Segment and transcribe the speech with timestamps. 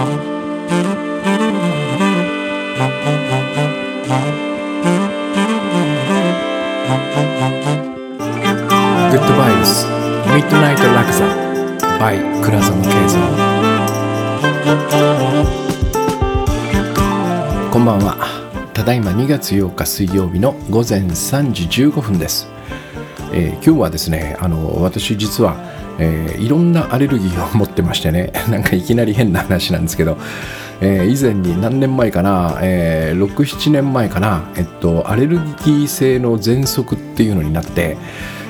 [0.00, 0.06] グ
[9.16, 11.26] ッドバイブスミッドナイトラクザ
[11.98, 13.20] by 倉園慶三
[17.70, 18.16] こんばんは。
[18.72, 22.48] ただいま2月8日水曜日の午前3時15分です、
[23.34, 25.58] えー、今日はですねあの私実は、
[26.00, 28.32] えー、いろんなアレルギーを持ってましてね。
[28.50, 30.18] なんかいきなり変な話なんですけど。
[30.82, 37.98] えー、以前に何年前かな、えー、67年前かな、えっと、アレルギー性の喘息っていうのになって、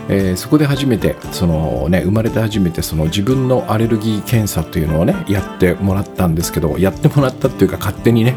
[0.08, 8.36] えー、そこで初めてその、ね、生まれて初めてその自分のアレルギー検査というのをねやってもらったんですけどやってもらったっていうか勝手にね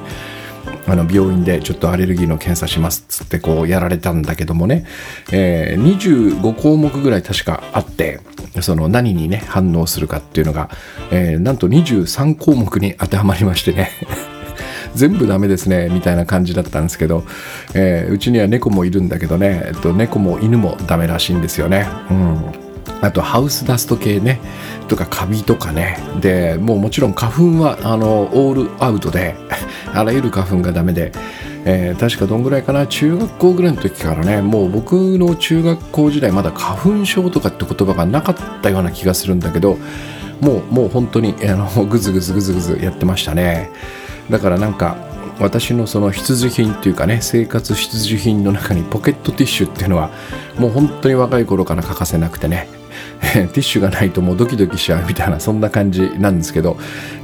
[0.88, 4.86] あの病院でちょっとアレルギーの検査しますっつってこうやられたんだけどもね、
[5.32, 5.98] えー、
[6.42, 8.20] 25項目ぐらい確かあって
[8.62, 10.70] その何にね反応するかっていうのが、
[11.12, 13.92] えー、なんと23項目に当てはまりましてね。
[14.96, 17.24] 全部ダメですねみたいな感じだったんですけど、
[17.74, 21.88] えー、うちには猫もいるんだけどね、えっと、猫も犬もダメらしいんですよね。
[22.12, 22.63] うん。
[23.04, 24.40] あとハウスダスト系ね。
[24.88, 25.98] とかカビとかね。
[26.22, 29.36] でもうもちろん花粉はあのオールアウトで
[29.94, 31.12] あらゆる花粉がダメで、
[31.66, 32.88] えー、確かどんぐらいかな？
[32.88, 34.42] 中学校ぐらいの時からね。
[34.42, 39.78] もう僕の中学校時代まだ花粉症とかって言葉がなかったような気がするんだけど
[40.40, 43.70] もうもう本当にあの ぐずぐずぐずぐずやってましたね。
[44.30, 44.96] だからなんか
[45.40, 50.10] 私のその必需品っていうかね生活必需品の中にポケットティッシュっていうのは
[50.58, 52.83] もう本当に若い頃から欠かせなくてね。
[53.34, 56.78] ティッシュがないともうドキドキしちゃうみたいなそんな感じなんですけど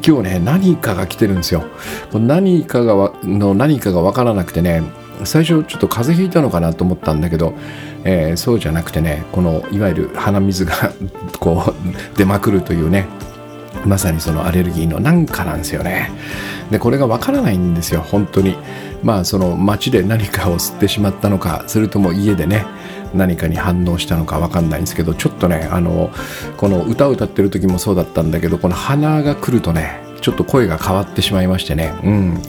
[0.05, 1.63] 今日ね何かが来てるんですよ。
[2.13, 4.83] 何かがの何かが分からなくてね
[5.23, 7.53] 最初ちょっと風邪ひいたのかなと思ったんだけど、
[8.03, 10.73] えー、そうじゃなくてねこのいわゆる鼻水が
[11.39, 13.07] こう出まくるというね
[13.85, 16.11] まさにそのアレルギーのなんかなんですよね。
[16.71, 18.55] でこれがわからないんですよ本当に。
[19.03, 22.65] まあその街で何かを吸ってしまったのかそれとも家でね
[23.13, 26.11] 何かに反応したのか分かんないんですけどちょっとねあの
[26.57, 31.93] この歌を歌ってる時もそうだったんだけどこの鼻が来るとねちょっと声が変わってしまいましてね。
[32.03, 32.41] うん。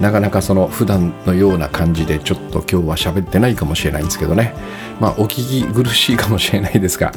[0.00, 4.54] なかなかその普段のような感じでちょっと今日は喋ってないかもしれないんですけどね。
[5.00, 7.12] まあお聞き苦しいかもしれないですが、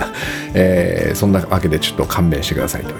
[0.53, 2.93] えー、そんなわけでちょっと勘弁してくださいと、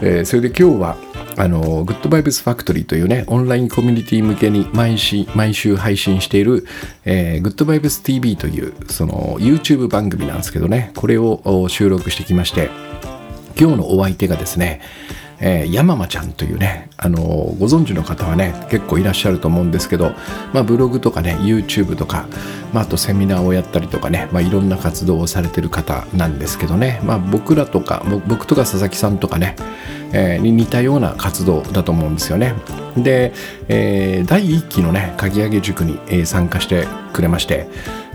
[0.00, 0.96] えー、それで今日は
[1.38, 6.66] あの、グッドバイブスファクトリーというね、オンラインコミュニティ向けに毎週毎週配信している、
[7.04, 12.70] えー、グッドバイブス TV という、その YouTube 番組なんですけどね、これを収録してきまして、
[13.58, 14.80] 今日のお相手がですね、
[15.40, 20.12] えー、ヤママちゃんというね、あのー、ご存知の方はね、結構いらっしゃると思うんですけど、
[20.52, 22.26] まあ、ブログとかね、YouTube とか、
[22.72, 29.56] まあ、あとセミナーをやったりとかね、まあ、いろんな活動をされてる方なんですけどね、まあ、僕らとか、僕とか佐々木さんとかね、
[30.12, 32.54] えー、に似たような活動だと思うんですよね。
[32.96, 33.32] で、
[33.68, 37.68] えー、第1期のね、鍵上げ塾に、えー、参加してくれまして、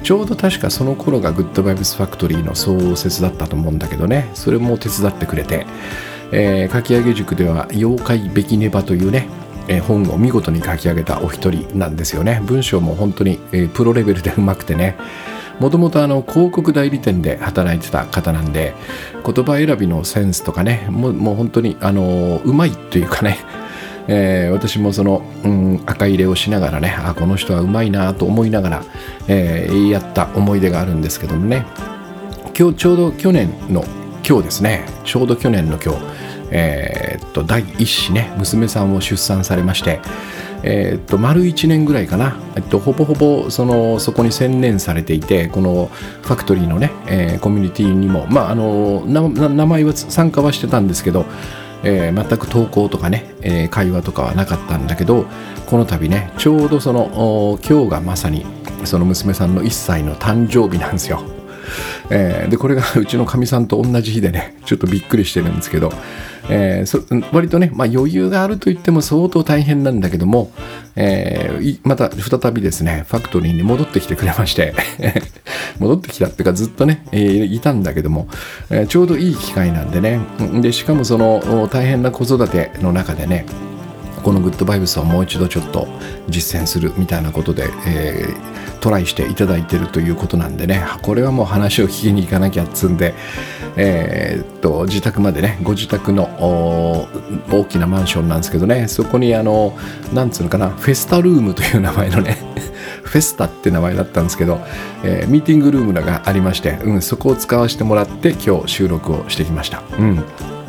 [0.03, 5.67] ちょうど確かその頃がグッドバイブスファクトリーの創設だったと思うんだけどね、それも手伝ってくれて、
[6.31, 9.27] えー、書き上げ塾では「妖怪べきねば」というね、
[9.67, 12.41] えー、本を見事に書き上げたお一人なんですよね。
[12.45, 14.95] 文章も本当に、えー、プロレベルでうまくてね。
[15.59, 18.73] もともと広告代理店で働いてた方なんで
[19.23, 23.37] 言葉選びのセンスとかねもうもう本当にあのうまいというかね
[24.07, 28.83] えー、私もその、うん、赤入れをしながらねあこの人はうまいなと思いながら、
[29.27, 31.63] えー、やった思い出があるんですけどもね。
[32.57, 33.85] 今日ちょうど去年の
[34.27, 34.85] 今日ですね。
[35.03, 36.20] ちょうど去年の今日。
[36.51, 39.99] えー、っと第一子ね娘さんを出産されまして
[40.63, 45.87] えー、っと丸1年ぐらいかな、えっと、ほぼほぼそのそこに専念されていてこの
[46.21, 51.25] ファクトリーのね、えー、コミュニティにも、まあ、あの名前は参加はしてたんですけど、
[51.83, 55.25] えー、全く投稿とかね、えー、会話とかはなかったんだけど
[55.65, 58.45] この度ねちょうどその今日がまさに
[58.83, 61.40] その娘さんの1歳の誕生日なんですよ。
[62.09, 65.91] えー、でこれが うちのかみさんと同じ日でねちょっとびっくりしてるんですけど、
[66.49, 70.51] えー、そ割とね、まあ、余裕があると言っても相当大変なんだけども、
[70.95, 74.73] えー、また再びですねファクトリーに戻ってきてくれまして
[75.79, 78.27] 戻ってきたっていうかずっとね、えー、いたんだけども、
[78.69, 80.19] えー、ちょうどいい機会なんでね。
[80.61, 83.45] でしかもその大変な子育ての中でね
[84.21, 85.87] このグッドバイブスをもう一度ちょっと
[86.29, 90.83] 実践するみたいなことで、えー、トライしていただいてるということなんでね。
[91.01, 93.13] これはもう話を聞きに行かなきゃっつんで、
[93.77, 96.25] えー、っと自宅までねご自宅の
[97.51, 98.87] 大きなマンションなんですけどね。
[98.87, 99.77] そこにあの
[100.13, 102.37] なんつうのかなフェスタルームという名前のね
[103.03, 104.61] フェスタって名前だったんですけど、
[105.03, 109.81] えー、ミーティングルームがありまして、うん、そこを使わせてもらって今日収録をしてきました。
[109.97, 110.23] うん。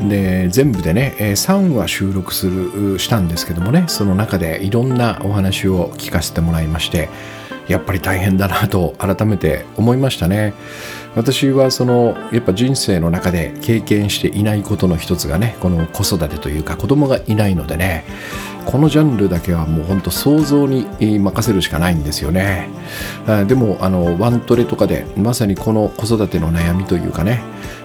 [0.09, 7.09] で全部でね3話収録するしたんですけどもねその中でいろんなお話を聞かせてもらいまして
[7.69, 10.53] やっぱり大変だなと改めて思いましたね。
[11.15, 18.05] 私はそのやっぱ人生の中で経験していないことの一つがねこの子育てというか子供がいないのでね
[18.65, 20.87] このジャンルだけはもうほんと想像に
[21.19, 22.69] 任せるしかないんですよね。
[23.49, 27.43] でもあのワントレとかでまさにこの子育ての悩みというかね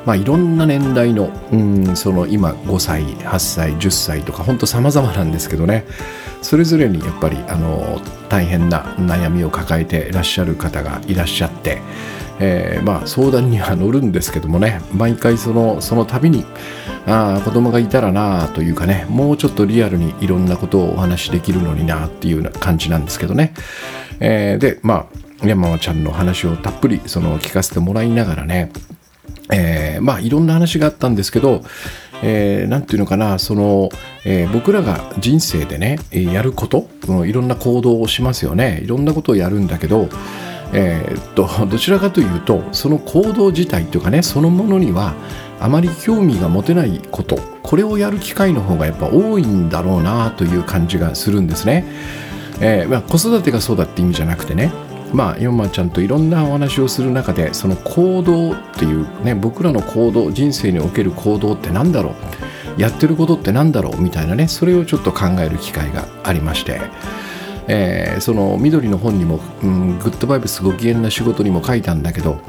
[0.08, 5.84] まあ、いろんな年代のうんその今5歳8歳10歳とか本当様々なんですけどね
[6.42, 8.00] それぞれにやっぱりあの
[8.30, 11.82] 大変な悩みを抱えていらっしゃる方がいらっしゃって、
[12.40, 16.46] えー、まあ相談には乗るんですけどもね毎回そのその度に
[17.06, 23.54] あ子供がいたらなというかねもうちょっとリアルにいろんなことをお話しできるのになっていう感じなんですけどね、
[24.20, 25.08] えー、でま
[25.44, 28.72] あ山間ちゃんの話をたっぷりその聞かせてもらいながらね
[29.50, 31.64] えー、まあいろんな話があったんですけど、
[32.22, 33.90] えー、なんていうのかなその、
[34.26, 36.90] えー、僕らが人生でねやること、
[37.26, 38.82] いろんな行動をしますよね。
[38.84, 40.10] いろんなことをやるんだけど、
[40.74, 45.16] えー、っとどちらかというとその行動自体というかねそのものには
[45.60, 51.86] あまり興味が持てないことこれをやる機会の方がやっぱ多いんだろうなという感じがするんですね。
[52.60, 54.72] えーまあ、子育てがそうだって意味じゃなくてね
[55.14, 62.14] まあ、ヨンマちゃんといろんなお話をする中でその行動っていうね僕らの行動人生における行動って何だろ
[62.78, 66.82] うやってることって何だろうみたいなねそれをちょっと考える機会がありまして、
[67.68, 72.40] えー、その緑の本にも、うん、グッドバイブスご機嫌な仕事にも書いたんだけど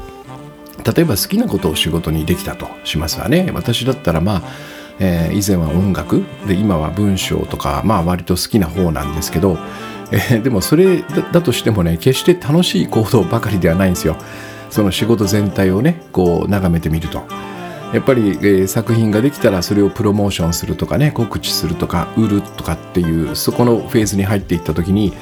[0.85, 3.51] 例えば好きなことを仕事にできたとしますわね。
[3.53, 4.43] 私だったらまあ
[5.01, 9.57] えー、以前は音楽で今は文章とかまあ割と好きな方なんですけど
[10.11, 14.17] えー、でもそれだとしてもね決して楽しい行動ばかりではないんですよ。
[14.71, 17.23] その仕事全体をねこう眺めてみると。
[17.93, 25.13] やっぱり、えー、作品ができたらそれをプロモーションするとかね告知するとか売るとかっていうそこのフェーズに入っていった時に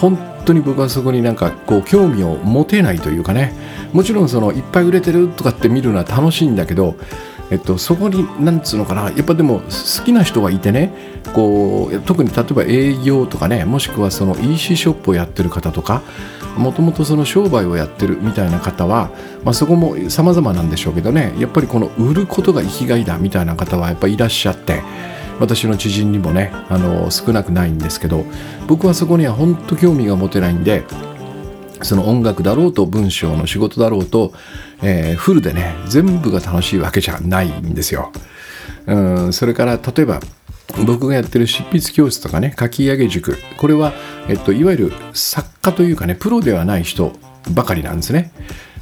[0.00, 3.52] 本当に僕はそこになんかこう興味を持てないというかね。
[3.92, 6.96] もちろんそのいっぱい売れてるとかって見るのは楽しいんだけど
[7.50, 10.92] えっと、そこになんつうのかなやっぱでも好きな人がいてね
[11.32, 16.02] こう特に例えば営業とかねもしくはその EC ショップをやってる方とか
[16.58, 19.10] もともとその商売をやってるみたいな方は、
[19.44, 24.82] まあ、そこも様々なんでしょうけどねやっぱりこの売ることが生きがいだみたいな方はやっぱりいらっしゃって
[25.40, 28.24] 私の知人にもねあの少なくないんですけど
[28.66, 30.84] 僕はそこには本当興味が持てないんで
[31.82, 34.32] その音楽だろうと文章の仕事だろうと、
[34.82, 38.12] えー、フルでね全部が楽しいわけじゃないんですよ。
[38.86, 40.20] うんそれから例えば
[40.86, 43.36] 僕がやってる執筆教室とかね書き上げ塾。
[43.56, 43.92] これは、
[44.28, 47.12] えっと、いわゆる作家というかねプロではない人
[47.50, 48.30] ばかりなんですね。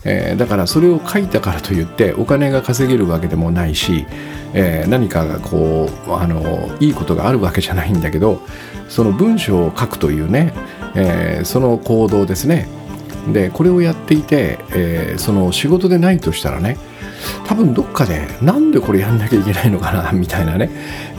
[0.04, 4.06] えー、だからそれを書いたからといってお金が稼げるわけでもないし、
[4.54, 8.40] えー、何かがこうあのいいことがあるわけじゃないんだけど
[8.88, 10.52] その文章を書くというね、
[10.94, 12.68] えー、その行動ですね。
[13.32, 16.78] でこれをやっていて、えー、その仕事でないとしたらね
[17.46, 20.70] 多分どっかでなんでこれやんなきゃいけないのかなみたいなね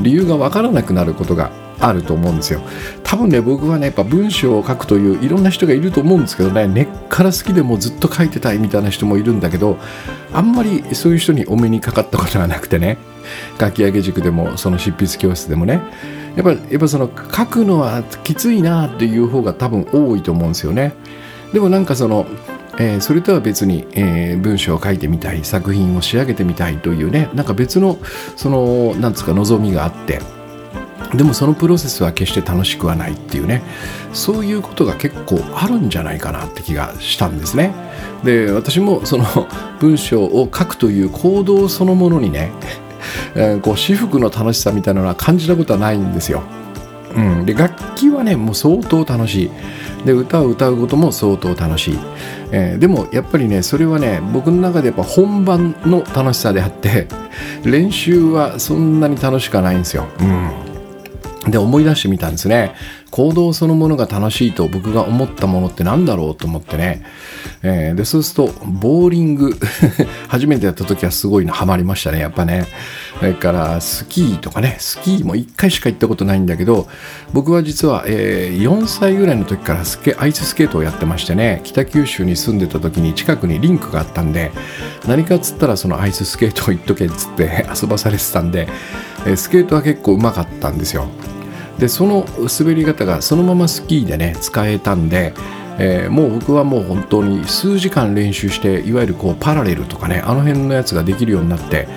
[0.01, 2.61] 理由が分からなくなることがあると思うんですよ
[3.03, 9.77] 多分ね僕はねやっぱ文章を書くといういろんな人がいると思うんですけどね根っから好きでもずっと書いてたいみたいな人もいるんだけど
[10.33, 12.97] あんまりそういう人にお目にかかったことがなくてね
[13.59, 15.81] 書き上げ塾でもその執筆教室でもね
[16.35, 20.93] やっぱやっぱその書くのはきついなっていう方が多分多いと思うんですよね。
[21.51, 22.27] でもなんかその、
[22.79, 27.97] えー、それとは別に、えー、文章を書いてみたい作品を仕上げてみたいというねなんか別の
[28.35, 30.21] そのなんつうか望みがあって
[31.15, 33.61] でもそのプロセスは決して楽しくはないっていうね
[34.13, 37.73] そういうことが結構あるんじゃないかなって気がしたんですね。
[38.23, 39.25] で私もその
[39.79, 42.51] 文章を書くという行動そのものにね、
[43.35, 46.41] えー、こう私服の楽しさみたいなのは感じたことはないんですよ、
[47.15, 49.51] うん、で楽器はねもう相当楽しい。
[50.05, 51.99] で歌を歌うことも相当楽しい、
[52.51, 57.07] えー、でもやっぱりねそれはね僕の中でやっぱ本番の楽しさであって
[57.65, 60.07] 練習はそんなに楽しくはないんですよ、
[61.45, 62.73] うん、で思い出してみたんですね。
[63.11, 67.05] 行動そのものが楽しいと僕が思ったものって何だろうと思ってね、
[67.63, 69.57] えー、でそうするとボーリング
[70.27, 72.67] 初めてやった時はすごいなハマりましたねやっぱね。
[73.19, 74.77] それからスキーとかね。
[74.79, 76.87] スキーも1回しか行ったことないんだけど
[77.33, 81.61] 僕は実は、えー、4歳ぐらいの時からスケアイススケートをやってましてね。
[81.63, 84.51] 北九州に住んでた時に近くにリンクがあったんで
[85.07, 88.67] 何かっつったらそのアイススケートを行っとけっつって遊ばされてたんで、
[89.25, 91.07] えー、スケートは結構うまかったんですよ。
[91.79, 92.25] でその
[92.59, 95.33] 滑り方がそのままスキーでね使えたんで、
[95.77, 101.87] えー、もう僕はもう本当に数時間練習していわゆるこうパラレルとかねあの辺のやつができるようになって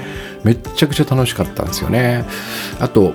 [0.44, 2.24] めっちゃくちゃ楽しかったんですよね。
[2.78, 3.14] あと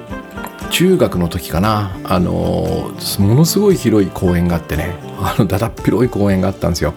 [0.72, 6.95] 中学の時かなあのものすごい広い公園があってねあのだだっ広い公園があったんですよ、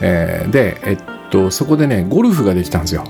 [0.00, 0.98] えー、でえっ
[1.30, 3.04] とそこでねゴルフができたんですよ。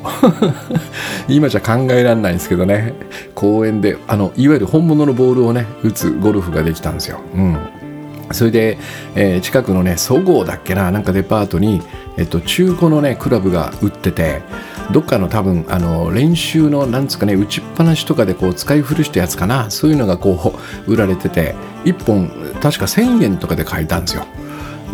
[1.28, 2.94] 今じゃ考えられないんですけどね。
[3.34, 7.20] 公園であのいわゆる本物のボールをね打つゴルフができたんですよ。
[7.34, 7.56] うん。
[8.32, 8.78] それで、
[9.14, 11.80] えー、近くのねそごうだっけななんかデパートに、
[12.18, 14.42] えっと、中古のねクラブが売ってて
[14.92, 19.70] どっかの多分あの練習のなんつうかね打ちっぱなしとかでこう使い古したやつかな。
[19.70, 20.54] そういうのがこ
[20.86, 22.28] う売られてて1本
[22.60, 24.26] 確か1000円とかで買えたんですよ。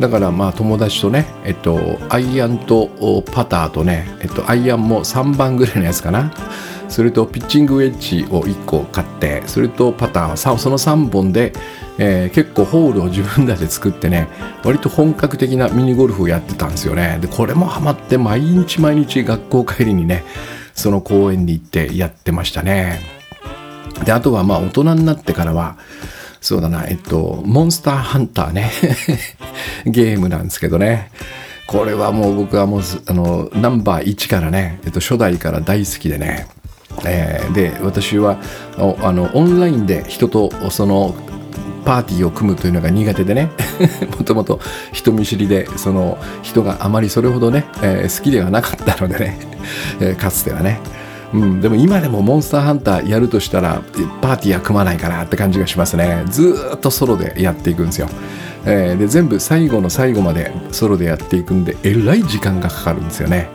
[0.01, 6.33] だからまあ友達とねえっとアイアンとパターとねえっとアイアンも3番ぐらいのやつかな。
[6.87, 11.53] それとピッチングウェッジを1個買ってそれとパターその3本で
[11.99, 14.29] えー、結構ホールを自分らで作ってね
[14.65, 17.19] 割と本格的なミニゴルフをやってたんですよね。
[17.21, 20.25] でこれもハマって毎日毎日学校帰りにね
[20.75, 23.01] その公園に行ってやってましたね。
[24.05, 25.77] であとはまあ大人になってからは
[26.45, 26.85] そうだな。
[26.87, 28.71] えっとモンスターハンターね。
[29.87, 31.11] ゲームなんですけどね。
[31.67, 36.47] これはもう僕はもうあのナンバー1からね、えっと、初代から大好きでね。
[37.07, 38.37] えー、で私は
[38.77, 41.15] あのオンラインで人とその
[41.87, 43.49] パーティーを組むというのが苦手でね。
[44.19, 44.61] もともと
[44.93, 49.39] 人見知りでその人があまりそれほどね、えー、好きではなかったのでね、
[49.99, 50.79] えー、かつてはね、
[51.35, 53.83] うん、でも今でもモンスターハンターやるとしたら
[54.23, 56.25] パーティーは組まないかなって感じがしますね。
[56.29, 58.09] ずっとソロでやっていくんですよ、
[58.65, 63.49] えー、で全部最後の最後までソロでやっていくんでえらい時間がかかるんですよね、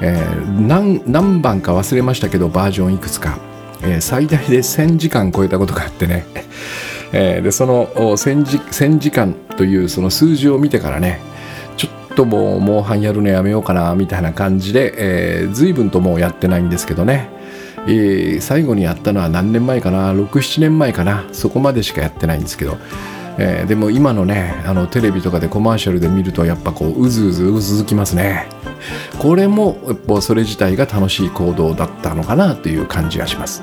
[0.00, 3.38] えー、何何番か忘れましたけどバージョンいくつか、
[3.82, 6.24] えー、最大で1000時間超えたことがあってね。
[7.12, 11.20] えー、でその1000時 ,1000 時間というその数字を見てからね
[12.20, 14.92] ちょっともモンハンやるのやめようかなみたいな感じで、
[15.42, 17.30] えー、随分ともうやってないんですけどね、
[17.86, 21.24] えー、最後にやったのは何年前かな？67年前かな？
[21.32, 22.76] そこまでしかやってないんですけど、
[23.38, 28.46] えー、でも今のねあのテレビとかでコマーシャルで見るとやっぱこううずうずうずきますね。
[29.18, 33.62] これもやっぱそれ自体が楽しい行動だったのかなという感じがします。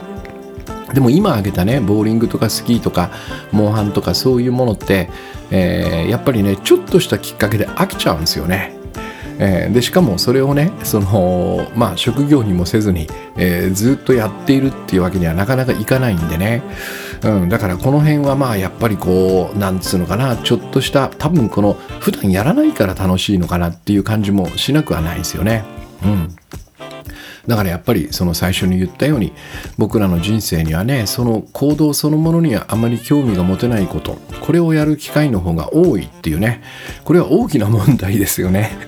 [0.94, 3.12] でも今挙げたねボーリングとかスキーとか
[3.52, 5.10] モンハンとかそういうものって、
[5.52, 8.78] えー、やっぱりねちょっとしたきっかけで飽きちゃうんですよね。
[9.40, 16.64] えー、でしかもそれをねその、まあ、職業にもせずに、えー、ずっとやっているっていうわけにはなかなかいかないんでね、
[17.24, 25.64] うん、だからこの辺はまあやっぱりこうなんつうのかなちょっとした多分この普段やらないから楽しいのかなっていう感じもしなくはないですよね。
[26.04, 26.36] うん
[27.48, 29.34] だからやっぱりその最初に言ったように
[29.78, 36.62] 僕らの人生にはねその行動そのものにはあまり興味が持てないことこれをやる機会の方が多いっていうね
[37.06, 38.78] これは大きな問題ですよね。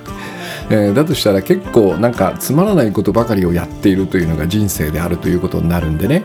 [0.72, 6.22] えー、だとしたら結構なんかつまらないことばかりをやっているというのが人生であるということになるんでね、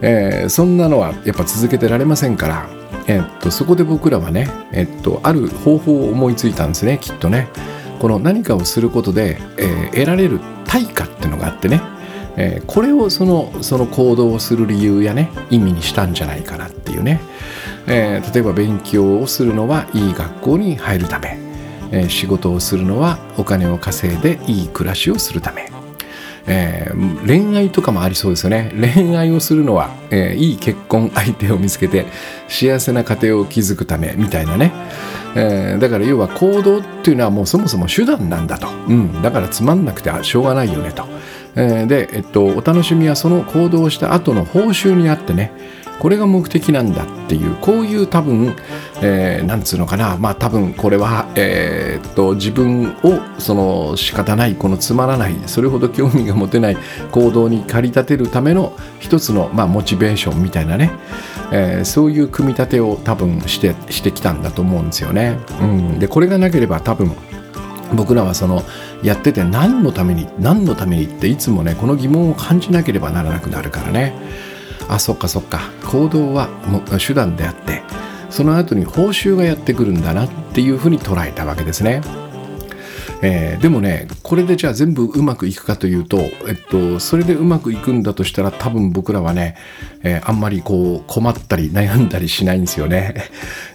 [0.00, 2.68] えー、そんなのはやっぱ続けてられませんから、
[3.06, 7.48] えー、っとそこで僕らはね、えっとある方法を思いついたんですねきっとね。
[8.00, 11.82] この何かをすることで、えー、得られる対価っていうのがあってね、
[12.36, 17.20] えー、これをそのその行動をする理由やね意味にしたんじゃないかなっていうね、
[17.86, 21.38] えー、例えば勉強をするのはいい学校に入るため、
[21.92, 25.69] え仕事をするのはお金を稼いでいい暮らしをするため、
[26.52, 28.72] えー、恋愛とかもありそうですよね。
[28.94, 32.06] 恋愛をするのは、えー、いい結婚相手を見つけて
[32.48, 34.72] 幸せな家庭を築くためみたいなね、
[35.36, 41.06] えー、だから要は行動っていうのはもうそもそも手段なんだと、うん、だからつまんなくてしょうがないよねと、
[41.54, 45.52] え、で、えっと、お楽しみはその行動をした後の報酬にあってね。
[46.00, 48.56] これが目的なんだっていうこういう多分、
[49.02, 50.16] えー、なんつうのかな。
[50.16, 56.78] まあ多分これは、えー、っと自分をその仕方ないこのつまらないそれほど興味が持てない
[57.12, 60.90] 行動に駆り立てるための一つの、まあ、モチベーションみたいなね、
[61.52, 65.38] えー、そういう組み立てを多分してしてきたんだと思うんですよね。
[65.60, 67.12] うん、でこれがなければ多分
[67.94, 68.62] 僕らはその
[69.02, 74.49] やってて何のために何のためにっていつもねこの疑問を感じなければならなくなるからね。
[74.90, 75.60] あそっかそっか。
[75.90, 76.48] 行動は
[77.04, 77.82] 手段であって
[78.28, 82.00] その後に報酬がやってくるんだなっていうふうに捉えたわけですね。
[83.22, 86.18] えー、でもねこれでじゃあ全部うまくいくかというと、
[86.48, 89.56] えっと、それでうまくいくんだとしたら多分僕らはね、
[90.02, 93.14] えー、あんまりこう困ったり悩んだりしないんですよね、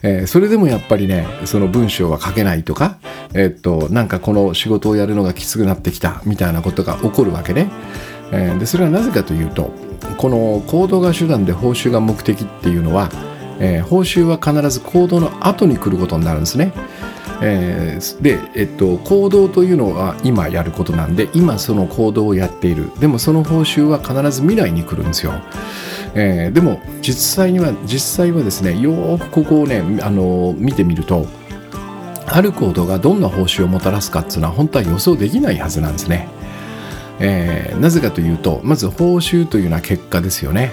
[0.02, 2.98] えー、それでもやっぱりねその文章は書けないとか、
[3.36, 7.70] えっとなんかこの仕事をやるのがきつくなってきたみたいなことが起こるわけね、
[8.32, 9.85] え、でそれはなぜかというと
[10.18, 13.10] この行動が手段で報酬が目的っていうのは、
[13.60, 16.74] えー、報酬は必ず行動の後に来ることになるんですね。
[17.42, 22.92] えー、で、えっと、行動というのは今やることなんで今その行動をやっている。
[23.00, 25.34] でもその報酬は必ず未来に来るんですよ、
[26.14, 31.28] えー、でも実際には実際はですねよくここをねあの見てみると
[32.26, 36.28] ある行動がどんな報酬をもたらすかっていうのは本当は予想できないはずなんですね、
[37.20, 40.72] えー、なぜかというとまず報酬というのは結果ですよね。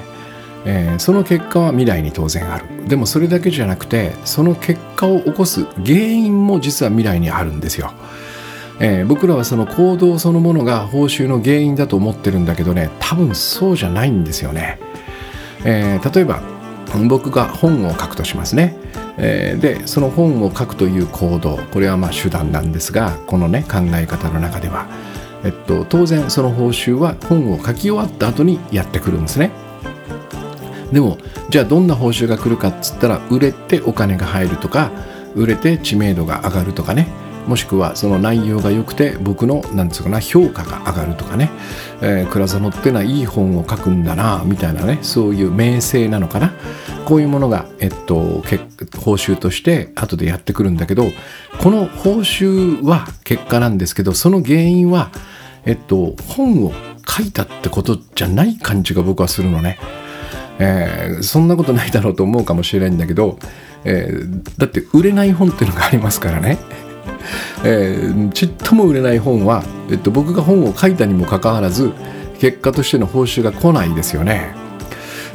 [0.65, 2.73] えー、その結果は未来に当然ある。
[2.87, 7.93] でもそれだけじゃなくてその結果を起こす原因も実は未来にあるんですよ、
[8.81, 14.79] えー、僕らはその行動そのものが報酬の原因だと思ってるんだけどね多分そうじゃないんですよね、
[15.65, 16.43] えー、例えば
[17.09, 18.77] 僕が本を書くとしますね、
[19.17, 24.87] えー、でその本を書くという行動これはまあ手段なんですがこのね考え方の中では、
[25.45, 29.51] えっと、当然その報酬は本を書き終わった後にやってくるんですね。
[30.93, 31.19] でも
[31.51, 34.91] じゃあどんな報酬が来るかっつったら売れてお金が入るとか
[35.35, 37.09] 売れて知名度が上がるとかね。
[37.47, 41.51] もしくはその内容が良くて僕のなんつうかな評価が上がるとかね、
[42.01, 45.01] えー、倉園ってのはいい本を書くんだなみたいなね。
[45.03, 46.53] そういう名声なのかな。
[47.05, 48.43] こういうものが、えっと、
[48.99, 51.07] 報酬として後でやってくるんだけど
[51.61, 55.11] この報酬は結果なんですけどその原因は、
[55.65, 56.73] えっと、本を
[57.07, 59.79] 書いたってことじゃない感じが僕はするのね。
[60.59, 63.39] えー、そんなことないだろうと思うかもしれないんだけど、
[63.85, 66.59] えー、だって売れない本っていうのがありますからね。
[67.65, 71.93] えー、ちっとも売れない本は、えっと、僕が本を書いたにもかかわらず
[72.39, 74.62] 結果としての報酬が来ないですよね。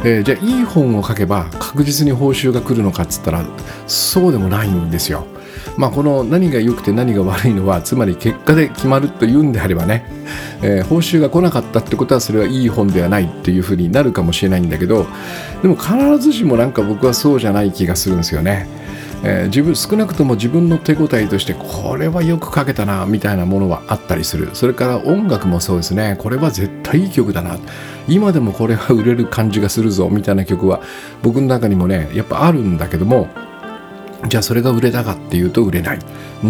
[0.03, 3.45] えー、じゃあいい本を書けば確実に報酬が来るのかっつったら
[3.87, 5.25] そうでもないんですよ。
[5.77, 10.05] まあ、この何が良くて何が悪いのはつまり結果で決まるというんであればね、
[10.63, 15.05] えー、報酬が来なかったってことはそれはいい本ではないっていうふうになるかもしれないんだけど
[15.61, 18.67] でも必ずしもなんか僕はそうじゃない気がするんですよね。
[19.23, 27.57] えー、自分少なくとも自分の手応えとしてこれはよく書けたなみたいなものはあったりするそれから音楽もそうですねこれは絶対いい曲だな
[28.07, 30.81] 今でもこれは売れる感じがするぞみたいな曲は
[31.23, 33.27] 僕の中にもねやっぱあるんだけども
[34.27, 35.99] じゃあそれが売れたかっていうと売れない。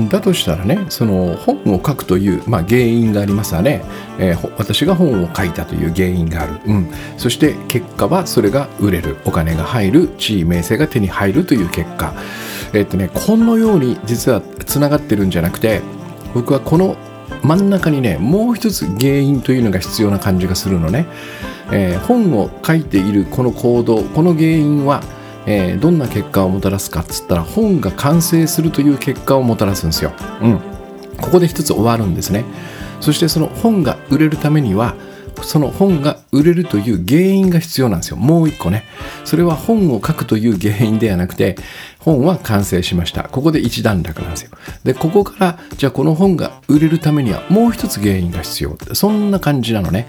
[0.09, 3.83] だとしたらね、その本を書くという、まあ、原因がありますわね、
[4.19, 6.59] えー、私が本を書いたという原因がある。
[6.65, 6.91] うん。
[7.17, 9.17] そして結果はそれが売れる。
[9.25, 10.07] お金が入る。
[10.17, 12.13] 地位名声が手に入るという結果。
[12.73, 15.81] え、っとね、このように実はつながってるんじゃなくて、
[16.33, 16.97] 僕はこの
[17.43, 21.05] 真ん中にね、もう一つ原因というのが必要な感じがするのね。
[21.71, 25.03] えー、本を書いているこの行動、この原因は、
[25.45, 30.11] えー、どんな結果をもたらすかっつったら本が完成するという結果をもたらすんですよ。
[30.41, 30.59] うん、
[31.17, 32.45] ここで一つ終わるんですね。
[32.99, 34.95] そしてその本が売れるためには
[35.43, 38.17] その本が売れるという原因が必要なんですよ。
[38.17, 38.85] もう一個ね。
[39.23, 41.57] それは本を書くという原因ではなくて、
[42.07, 43.23] 本は完成しました。
[43.23, 44.51] ここで一段落なんですよ。
[44.85, 48.77] で、ここから、じゃあこの本が売れるためにはもう一つ原因が必要。
[48.93, 50.07] そんな感じなのね。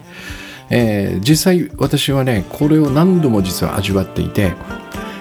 [0.71, 4.53] えー、実際私はね、これを何度も実は味わっていて、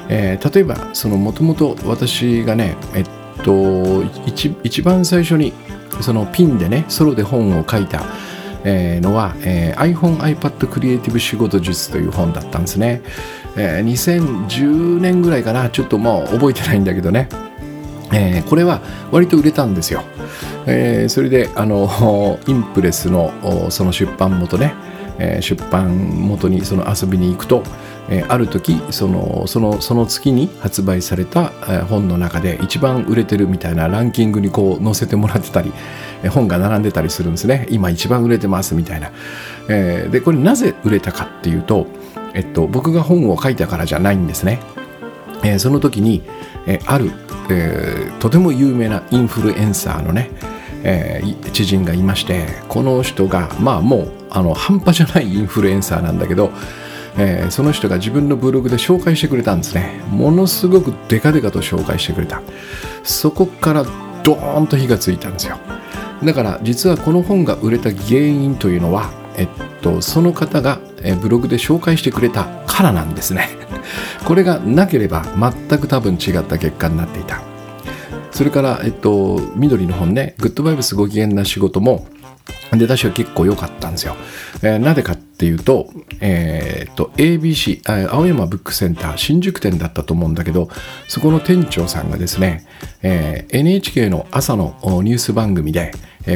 [0.09, 3.05] えー、例えばそのもともと私がねえっ
[3.43, 4.03] と
[4.63, 5.53] 一番最初に
[6.01, 8.03] そのピンでねソロで本を書いた、
[8.69, 13.01] えー、のは、えー、iPhone iPad クリエイティブ仕事術という本だったんですね、
[13.55, 15.69] えー、2010年ぐらいかな。
[15.69, 17.29] ちょっともう覚えてないんだけどね。
[18.13, 20.03] えー、これは割と売れたんですよ。
[20.65, 23.31] えー、それであの インプレスの
[23.69, 24.73] その出版元ね、
[25.17, 25.95] えー、出版
[26.27, 27.63] 元にその遊びに行くと、
[28.09, 35.73] えー、ある時そのそのその月に発売された、えー、本の中で一番売れてるみたいなランキングにこう載せてもらってたり、
[36.23, 37.67] えー、本が並んでたりするんですね。
[37.69, 39.11] 今一番売れてますみたいな、
[39.69, 41.87] えー、でこれなぜ売れたかっていうと、
[42.33, 44.59] えっと、僕が本を書いたからじゃないんですね、
[45.43, 46.23] えー、その時に、
[46.65, 47.11] えー、ある、
[47.49, 50.31] えー、とても有名なインフルエンサーのね
[50.83, 56.51] えー、知人がいましてこの人がまあもうあの半端じゃないインフルエンサーなんだけど
[57.17, 60.01] えー、その人が自分のブログで紹介してくれたんですね。
[60.09, 62.41] ものすごくデカデカと紹介してくれた。
[63.03, 63.85] そこから
[64.23, 65.57] ドーンと火がついたんですよ。
[66.23, 69.47] だから実はこの本が売れた原因というのは、えっ
[69.81, 70.79] と、その方が
[71.21, 73.49] ブログで紹介してくれたからなんですね。
[74.25, 77.41] これがなければ全く多分違った結果になっていた。
[78.31, 82.05] それから、えっと、緑の本ね、グッドバイブスご機嫌な仕事も、
[82.71, 84.15] 出だしは結構良かったんですよ。
[84.61, 90.67] えー、なぜかっっていうと、えー、と、ABC、青山ブックセンター、新宿店だったと思うんだけど、
[91.07, 92.65] そこの店長さんがですね、
[93.03, 95.91] えー、NHK の朝のニュース番組で、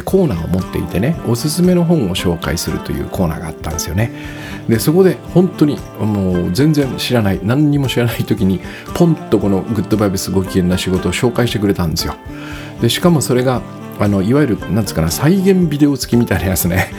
[0.06, 4.12] コーナーを持っていてねおすすめの本を紹介するというコーナーがあったんですよね。
[4.70, 8.62] でそこで本当にもう全然知らない何にも知らない時に
[8.94, 12.16] ポンとこのグッドバイブスご機嫌な仕事を紹介してくれたんですよ。
[12.80, 13.62] でしかもそれが
[14.00, 16.90] あのいわゆるなんつうかな再現ビデオ付きみたいなやつね。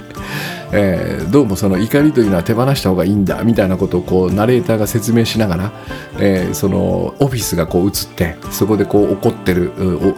[0.74, 5.72] えー、どうもその怒りというのは手放した方がいいんだみたいなことをこうナレーターが説明しながら、
[6.18, 9.70] えー、そのオフィスがこう映ってそこでこう怒ってる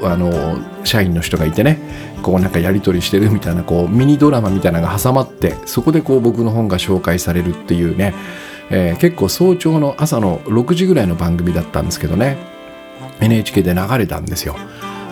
[0.04, 1.80] あの社員の人がいてね
[2.22, 8.14] こうなんかやり取りしてるみたいなこうミニドラマみたいなのが挟まってそこでこう僕の本が紹介されるっていうね、
[8.70, 12.38] えー、結構早朝の朝の6時ぐらいの番組だったんですけどね
[13.20, 14.56] NHK で流れたんですよ。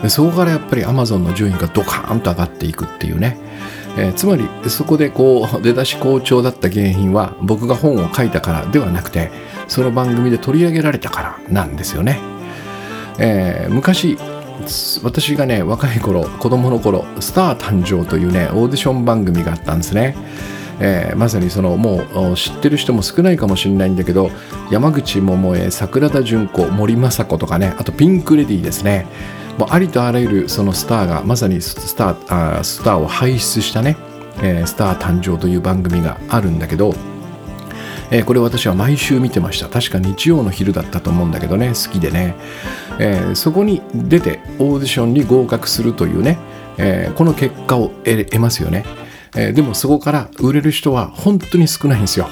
[0.09, 3.39] そこからやっぱり Amazon の順位がドカーンと上がっていくっていうね、
[3.97, 9.31] えー、つまりそこでこう 出だし好調だった原因は僕が本を書いたからではなくて
[9.69, 12.19] その番組で取り上げられたからなんですよね、
[13.19, 14.19] えー、昔
[15.03, 20.17] 私がね若い頃子供の頃「スター誕生」というねオーディション番組があったんですね。
[20.81, 22.03] えー、まさにそのも
[22.33, 24.31] う知ってる人も少ないかもしれないんだけど
[24.71, 29.07] 山口百恵桜田淳子森昌子とかねあとピンク・レディーですね。
[29.59, 33.97] もうありとあらゆるそのスターがまさにスターあスターを輩出したね、
[34.43, 36.95] えー、スター誕生という番組があるんだけど、
[38.11, 39.69] えー、これ私は毎週見てました。
[39.69, 42.35] 確か日曜の昼だったと思うんだけどね好きでね、
[42.99, 46.39] えー、そこに出てオーディションに合格するというね、
[46.79, 48.85] えー、この結果を得ますよね、
[49.37, 52.29] えー、でもそこから売れる人は本当に少ないんですよ。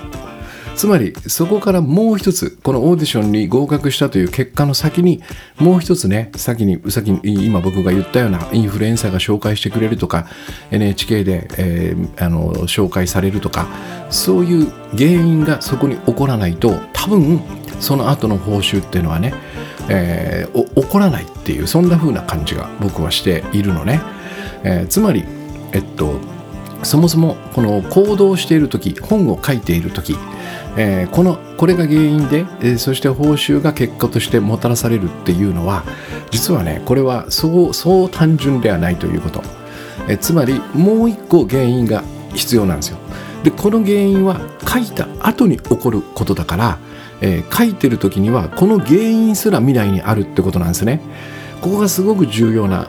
[0.81, 5.23] つまりそこからもう一つこのオーディションに合格したという結果の先に
[5.59, 10.27] もう一つね先に先に今僕が言ったようなインフルエンサーが紹介してくれるとか
[10.71, 13.69] NHK で、えー、あの紹介されるとか
[14.09, 17.43] そういう原因がそこに起こらないと多分
[17.79, 19.35] その後の報酬っていうのはね、
[19.90, 24.01] えー、起こらないっていうそんな風な感じが僕はしているのね、
[24.64, 25.27] えー、つまり
[25.73, 26.39] えっと
[26.83, 30.16] そもそもこの行動している時本を書いている時
[30.77, 35.85] えー、このこれが原因で、えー、そして報酬が結果としてもたらされるっていうのは
[36.31, 39.43] 実はねこれはそうそう単純ではないということ、
[40.09, 42.99] えー、つまりもう一個原因が必要なんですよ。
[43.43, 46.79] でこの原因は書いた後に起こることだから、
[47.23, 51.01] えー、書いてる時にはこの原因すら未来にあるってことなんですね。
[51.62, 52.88] ここがすごく重要な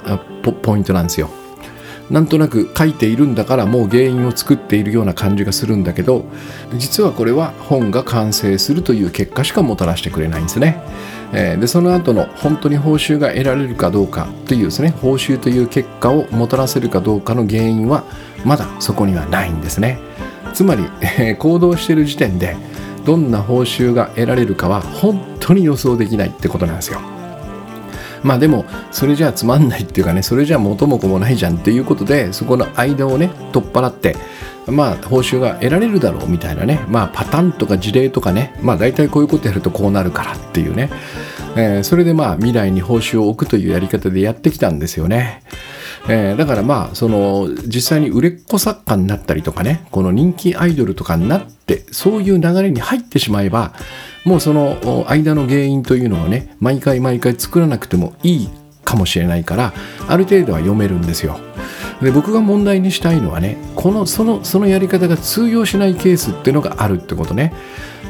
[0.62, 1.30] ポイントなんですよ。
[2.12, 6.26] なんとなく書いているんだからもう原因を作っているような感じがするんだけど
[6.78, 10.82] 実はこれは本が完成するという結果しかもたらしてくれないんですね。
[11.34, 18.04] えー、でその後の本当に報酬が得られるかどうかというですね報酬という結果をもたらせるかどうかの原因は
[18.44, 20.00] まだそこにはないんですね。
[20.54, 22.58] つまり、えー、行動している時点で
[23.06, 27.21] どんな報酬が得られるかは本当に予想できないってことなんですよ。
[28.24, 34.16] まあでもそれじゃあつまんないっていうかねそれじゃあ元も子もないじゃんっていうことでそこの間をね取っ払って
[34.68, 40.90] まあ報酬が得られるだろうみたいなねまあパターンとか事例とかねまあ大体こういうことやるとこうなるからっていうね、
[41.56, 45.44] えー、それでまあ未来に報酬を置くというやり方でやってきたんですよね。
[46.08, 51.61] えー、だからまあその実際に売れっ子作家になったりとかねこの人気アイドルとかになって
[51.92, 53.74] そういう流れに入ってしまえば
[54.26, 58.50] もうその間の原因というのはね毎回毎回作らなくてもいい
[58.84, 59.74] かもしれないから
[60.08, 61.40] ある程度は読めるんですよ。
[62.02, 67.54] で僕が問題にしたいのはねこのそのそのやり方が通用しないケースっていうのがあるってことね。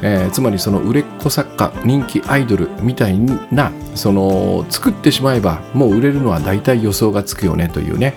[0.04, 3.20] えー、つまりその売れっ子作家人気アイドルみたい
[3.52, 8.16] なその作ってしまえばもう売れるのは大体予想がつくよねというね、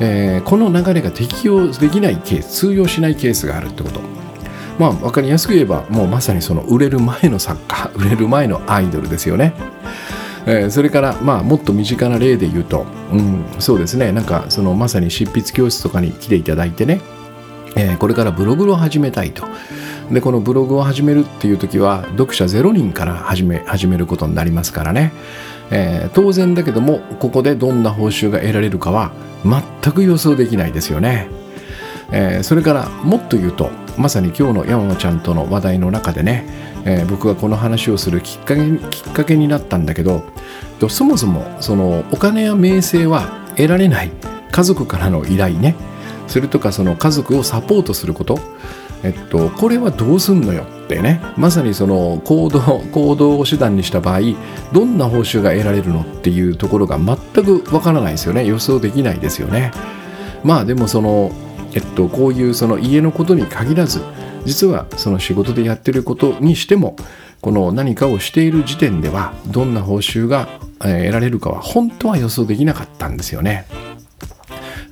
[0.00, 4.19] えー、この流れが適用できないケース通用しないケースがあるってこと
[4.80, 9.52] まあ分かりやすく言えばもうまさにその売れる前の作家 売れる前のアイドルですよね。
[10.46, 17.02] えー、それからまあもっと身近な例で言うと、うん、そうですねなんかそのまさに執筆教室とかに来ていただいてね、
[17.76, 19.44] えー、これからブログを始めたいと。
[20.10, 25.12] でこのブログを始めるっていう時は読者0人から始め始めることになりますからね、
[25.70, 29.12] えー、当然だけどもここでどんな報酬が得られるかは
[29.44, 31.28] 全く予想できないですよね、
[32.10, 36.44] えー、それからもっと言うとまさに今日の山野ちゃんとの話題の中でね、
[36.84, 40.22] えー、僕がこの話をするきっかけきっかけになったんだけど
[40.88, 44.10] そもそもそのお金や名声は得られない
[44.50, 45.74] 家族からの依頼ね。
[46.26, 48.38] それとかその家族をサポートすること。
[49.02, 51.20] えっと、これはどうすんのよってね。
[51.36, 52.60] まさにその行動
[52.92, 54.20] 行動を手段にした場合
[54.72, 58.46] どんな報酬が得られるのっていうところが全くわからないですよね。
[58.46, 59.72] 予想できないですよね。
[60.44, 61.32] まあでもその
[61.74, 64.02] えっとこういうその家のことに限らず
[64.44, 66.96] 実はその仕事でやってることにしても
[67.40, 73.66] この何かをしている時点ではどんな報酬が得られるかは本当は予想できなかったんですよね。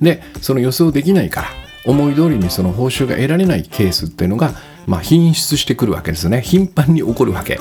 [0.01, 1.47] でその予想できないから
[1.85, 4.53] 思い通りにその報酬が得られないケースっていうのが、
[4.87, 6.41] まあ、品質してくるわけですね。
[6.41, 7.59] 頻繁に起こるわけ。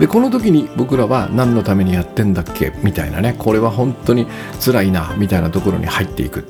[0.00, 2.72] でこの時に僕らは何のためにやってんだっけ？
[2.82, 3.34] みたいなね。
[3.38, 4.26] これは本当に
[4.60, 6.44] 辛いなみたいなところに入っていく。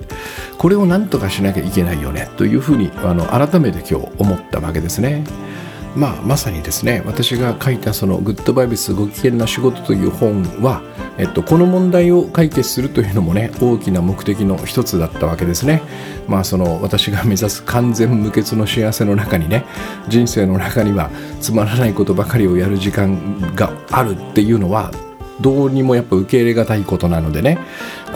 [0.58, 2.30] これを何とかしなきゃいけないよね。
[2.36, 5.24] というふうにあの改めて今日思ったわけですね。
[5.96, 10.82] まあ、まさにですね私が書いたその「グッドバイブスご機嫌な仕事」という本は、
[11.16, 15.82] えっと、この問題を解決するというのもね大きな目的の一つだったわけですね。
[16.28, 19.64] まあ、その私が目指す完全無欠の幸せの中にね
[20.09, 24.90] 人生の中にはつまらないことばかりをやる時間があるっていうのは
[25.40, 27.59] どうにもやっぱ受け入れがたいことなのでね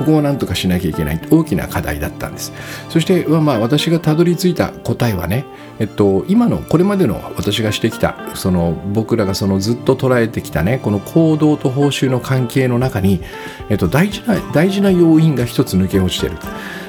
[0.01, 2.55] ここを何とかしなきゃいけない大きな課題だったんです
[2.89, 5.45] そしてまあ私がたどり着いた答えはね
[5.79, 13.21] えっと今のこれまでの私がしてきたその僕らがそのずっと捉えてきたねこの行動と報酬の関係の中に、
[13.69, 16.39] えっと、大事な大事な要因が一つ抜け落ちてる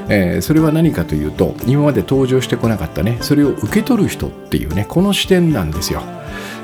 [0.10, 6.02] えー、それは何かというと今まで登場してこなかったねそれを受け取る人っていうねこの視点なんですよ。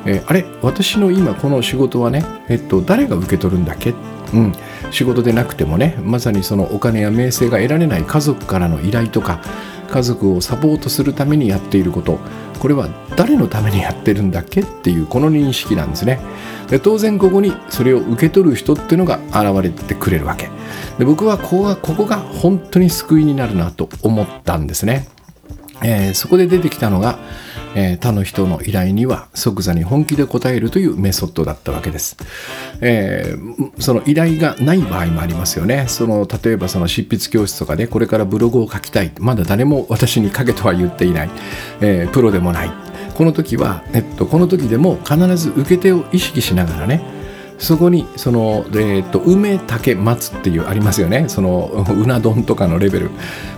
[0.05, 3.93] えー、あれ私の今この仕事はね、えっと、誰が受け取るんだっけ
[4.33, 4.53] うん、
[4.91, 9.41] 仕事でなくてもねまさにそのお金や名声が得られない家族からの依頼とか
[9.89, 12.19] 家族をサポートするためにやっていること
[12.59, 16.19] これは誰のためにやってるんだっけっていうこの認識なんですね。
[16.69, 20.49] で当然ここにそれを受け取る人っていうのが現れてくれるわけ。
[20.97, 25.07] で僕はここがここが本当に救いになるなと思ったんですね、
[25.83, 27.19] えー、そこで出てきたのが
[27.79, 32.17] えー、他の人の依頼には即座に本気で答えるというメソッドだったわけです。
[32.81, 35.85] えー、その依頼がない場合もありますよね。
[35.87, 39.11] その例えばその執筆教室とかでこれからブログを書きたい。
[39.19, 41.29] まだ誰も私に書けとは言っていない。
[41.79, 42.71] えー、プロでもない。
[43.13, 47.01] この時は、えっと、この時でも必ず受け手を意識しながらね、
[47.59, 53.09] そこにその、えーと、梅竹松っていうありますよねそのうな丼とかのレベル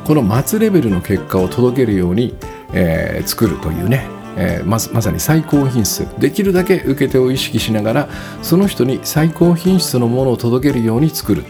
[0.06, 2.34] この松レベルの結果を届けるように、
[2.74, 6.08] えー、作るというね、えー、ままさに最高品質。
[6.20, 8.10] できるだけ受け手を意識しながら
[8.42, 11.44] その人に最高品質のものを届けるように作る。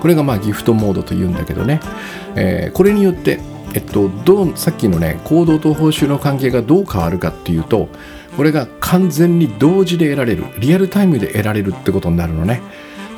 [0.00, 1.80] これがまあギフトモードというんだけどね、
[2.34, 3.38] えー、これによって
[3.74, 7.88] えっと、どうさっきのね行動と報酬の関係がどう変わるかっていうと
[8.36, 12.62] これが完全に同時で得られるリアルタイムで得られるってことになるのね。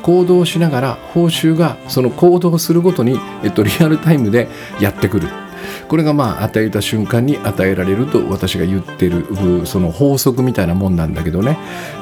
[0.01, 4.47] 行動しながら報酬がその行動するごとに、えっと、リアルタイムで
[4.79, 5.44] やってくる。
[5.87, 9.25] これがまあ与えた瞬間に与えられると私が言ってる
[9.65, 11.57] その法則みたいなもんなんだけどね、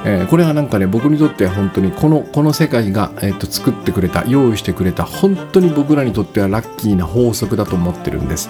[0.06, 8.50] えー、これはなんかね僕にとっては本当にこのこの世界が、えっと作ってくれた用意してくれた本当に僕らにとってはラッキーな法則だと思ってるんです。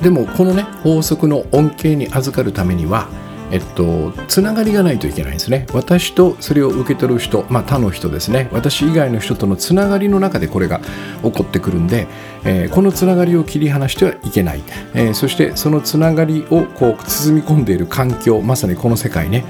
[0.00, 3.08] でもこのね法則の恩恵に預かるためには
[3.52, 5.66] えっと、つながりがないといけないんですね。
[5.72, 8.48] 私とそれを受け取る人、まあ、他の人ですね。
[8.52, 10.80] 私以外の人とのつながりの中でこれが
[11.22, 12.06] 起こってくるんで、
[12.44, 14.62] えー、このつながりを切り離してはいけない。
[14.94, 19.44] えー、そしてそのつながりをこう包み込んでいる環境、まさにこの世界ね、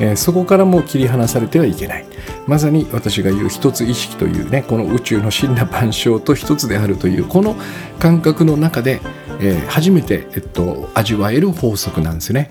[0.00, 2.06] えー、そこからも切り離されてはいけない。
[2.46, 7.56] まさに私が言う一つ意識というね、この宇宙の真羅万象と一つであるという、この
[7.98, 9.00] 感覚の中で、
[9.40, 12.50] えー、初めて、えっと、味わえる法則なんですね。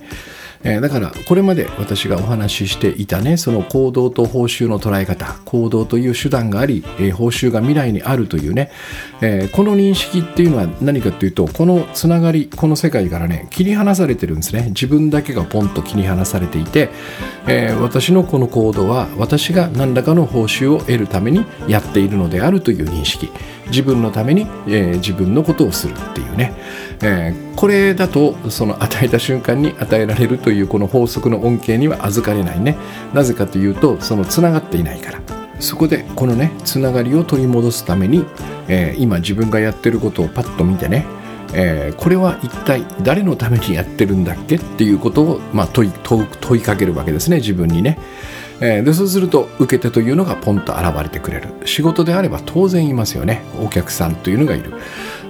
[0.63, 8.71] えー、だからこれまで私がお話ししていたねその行動と報酬の捉え方行動という手段があり、えー、報酬が未来にあるというね、
[9.21, 14.67] えー、この認識っていうのは何かというとこのつながりこの世界からね切り離されてるんですね。
[14.69, 16.89] 自分だけがポンと切り離されていて、
[17.47, 23.29] え私のこの行動は私が何らかの報酬を得るためにやっているのであるという認識。
[23.67, 26.53] 自分のために、え自分のことをするっていうね。
[27.03, 32.77] えー、これだとその与えた瞬間に与えられるというこの法則の恩恵には預かれないね。
[33.13, 35.21] なぜかというとそのつながっていないから。
[35.59, 38.25] そこでこのねつながりを取り戻すために、
[38.67, 41.05] えー、今自分がやってることをパッと見てね
[41.53, 47.99] えー、これは一体誰のためにやってるんだっけっていうことを、まあ、問い問いかけるわけですね自分にね。
[48.59, 51.49] え、でそうすると受け手というのがポンと現れてくれる。
[51.65, 54.73] 仕事であれば当然いますよねお客さんというのがいる、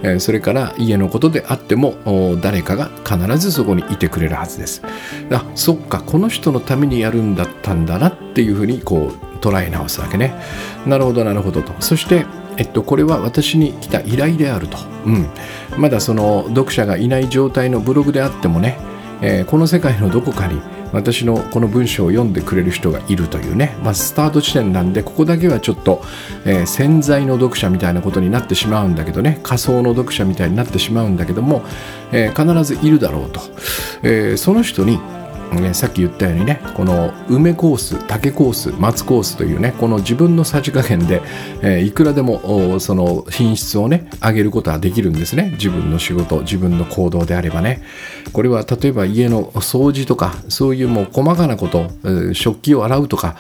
[0.04, 1.96] え、それから家のことであっても
[2.42, 4.82] 誰かが必ずそこにいてくれるはずです。
[5.32, 10.36] あそっかこの人のためにやるんだったんだなっていうふうにこう捉え直すわけね。
[10.86, 11.74] なるほどなるほどと。
[11.80, 12.26] そして
[12.58, 15.28] えっと、これは私に来た依頼であると、うん、
[15.78, 18.78] まだその読者がいない状態のブログであってもね、
[19.22, 20.62] えー、この世界のどこかに
[20.94, 26.02] 私のこの文章を読んでくれる人がいるというね、まあ、スタート地点なんでここだけはちょっと、
[26.46, 31.64] えー、潜在の読者みたいなことになってしまうんだけどね仮想の読者みたいになってしまうんだけども、
[32.12, 33.42] えー、必ずいるだろうと、
[34.04, 35.00] えー、その人に
[35.62, 41.22] ね、さっき言ったようにねこの梅コース竹コース松コースというねこの自分のさじ加減で、
[41.62, 45.52] えー、いくらでもその品質をね上げることはできるんですね。
[45.54, 47.82] 自分の仕事自分の行動であればね。
[48.32, 53.36] これは例えば家の掃除とかそういうもう細かなこと、えー、食器を洗うとか、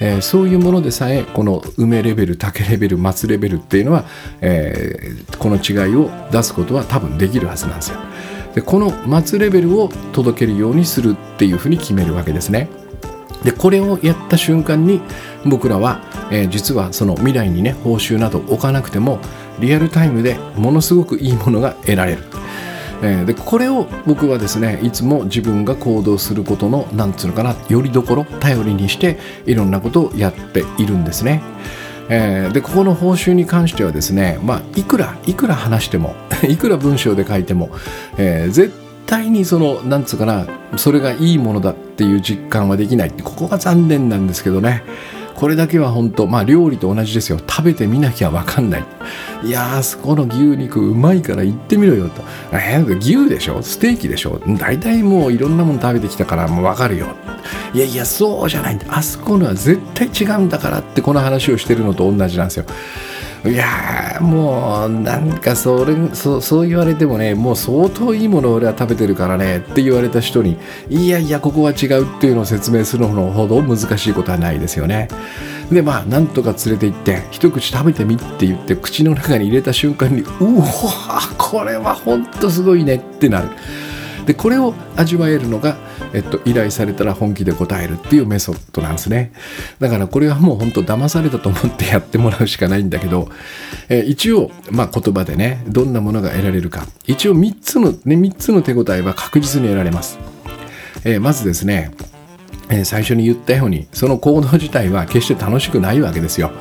[0.00, 4.04] えー、そういうものでさえこの梅レベル竹レベル松レベルっていうのは、
[4.40, 7.98] えこの違いを出すことは多分できるはずなんですよ。
[8.54, 12.68] でこの末レベルを届けるようにするっていうふうに決めるわけですね。
[13.44, 15.00] でこれをやった瞬間に
[15.46, 16.00] 僕らは、
[16.32, 19.20] えー、実はその未来にね報酬など置かなくても
[19.60, 22.24] リアルタイムでものすごくいいものが得られる。
[23.00, 31.42] えー、でこれを僕はですねいつも自分が行動することのなんつうのかなよりどころ頼りにしていろんなことをやっているんですね。
[32.08, 36.14] えー、でここの報酬に関してはですね、まあ、いくらいくら話しても
[36.48, 37.70] いくら文章で書いても、
[38.16, 38.72] えー、絶
[39.06, 44.82] 対にそのなんつうかなそれがいいものだっていう実感はできないここが残念なんですけどね。
[45.38, 47.38] これだけは本当まあ料理と同じですよ。
[47.38, 48.84] 食べてみなきゃわかんない。
[49.44, 52.22] いやーそこの牛肉うまいから行ってみろよと。
[52.50, 53.62] えー、牛でしょ？
[53.62, 54.40] ステーキでしょ？
[54.58, 57.06] 大体もういろんなもの食べてきたからもうわかるよ。
[57.72, 62.64] いやいやそうじゃないあそこのは絶対違うんだからってこの話をしてるのと同じなんですよ。
[63.44, 70.56] いやもうなんかそれそそう言われてもねもう相当いいものを俺は食べてるからねって言われた人に
[70.88, 75.08] いやいやここは違うっていうのを説明するのほど難しいことはないですよね。
[75.70, 80.66] でまあなんとか連れて行って一口食べてみって言って口の中に入れた瞬間にうわ
[81.36, 83.50] これはほんとすごいねってなる。
[84.28, 85.78] でこれを味わえるのが、
[86.12, 89.32] えっと、依頼されたら本気で答えるっていうメソッドなんですね。
[89.80, 93.30] だからこれはもう本当騙されたと思ってやってもらうしかないんだけど、
[93.88, 96.86] えー、一応、まあ、言葉でねどんなものが得られるか。
[97.06, 100.18] 一応3つの、ね、3つの手応えは確実に得られます、
[101.04, 101.90] えー、まずですね
[102.68, 106.52] え最初に言ったようにその行動自体は決して楽しくないわけですよ。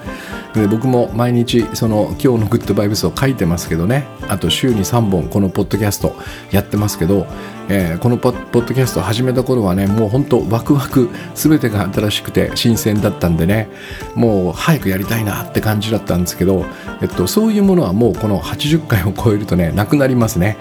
[0.54, 4.08] で僕も毎日その今日のグッドバイブスを書いてますけどね。
[4.30, 6.16] あと週に3本このポッドキャスト
[6.52, 7.26] やってますけど、
[7.70, 13.70] えー、このポッドキャスト始めた頃はねもうほんとワクワク全てが新しくて新鮮だったんでね
[14.16, 16.66] もう早くやりたいなって感じだったんですけど、
[17.02, 20.58] えっと、そういうものはもうこの80回を超えるとねなくなりますね、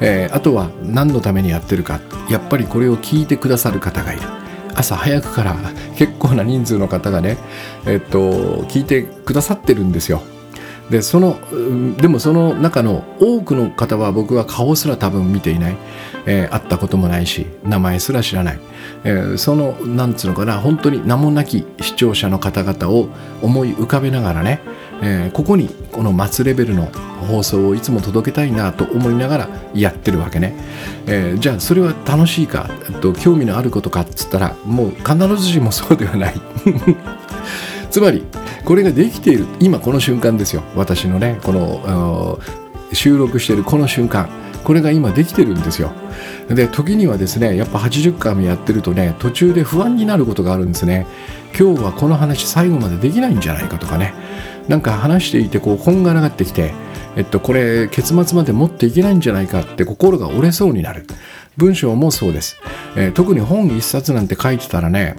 [0.00, 4.22] えー、あとは何のためにやってるかやっぱりこれを聞いてくださる方がいる。
[4.74, 5.56] 朝早くから
[5.96, 7.36] 結構な人数の方がね、
[7.86, 10.22] えっと、聞いてくださってるんですよ。
[10.90, 11.38] でその
[11.98, 15.76] でもその中の多くの方は僕は顔すら多分見ていない、
[16.24, 18.60] えー、会ったこともないし名前すら知らない、
[19.04, 23.08] えー、そのなんつうのかな本当に名もなき視聴者の方々を
[23.42, 24.60] 思い浮かべながらね、
[25.02, 26.86] えー、ここにこの松レベルの
[27.28, 30.54] 放送をいつも届けたいなと思いながらやってるわけね、
[31.06, 32.68] えー、じゃあそれは楽しいか？
[33.00, 36.40] と興味のあることかっつったらもう必ずしもそうではない。
[37.90, 38.24] つまり
[38.64, 40.62] これができている今この瞬間ですよ。
[40.74, 42.38] 私のねこの
[42.92, 44.28] 収録しているこの瞬間。
[44.68, 45.92] これが今できてるんですよ。
[46.50, 51.06] で時にはですねやっぱ80回もやってるとね途中で不安になることがあるんですね。
[51.58, 54.12] 今日はこの話最後までできないんじゃないかとかね。
[54.68, 56.74] なんか話していてこうこんがらがってきて
[57.16, 61.06] えっと、これ結末まで持っていけないんじゃないかって心が折れそうになる。
[61.56, 62.60] 文章もそうです、
[62.94, 65.16] えー、特に本一冊なんて書いてたらね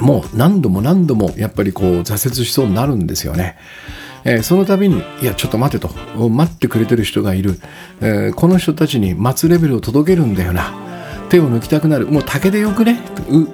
[0.00, 3.56] もう何度も何度もやっぱりこう挫折しそうになるんですよね。
[4.26, 5.88] えー、その度に、いや、ちょっと待てと、
[6.28, 7.58] 待ってくれてる人がいる、
[8.00, 10.74] えー、この人たちに待つレベルを届けるんだよな。
[11.28, 12.06] 手を抜きたくなる。
[12.06, 13.00] もう竹でよくね？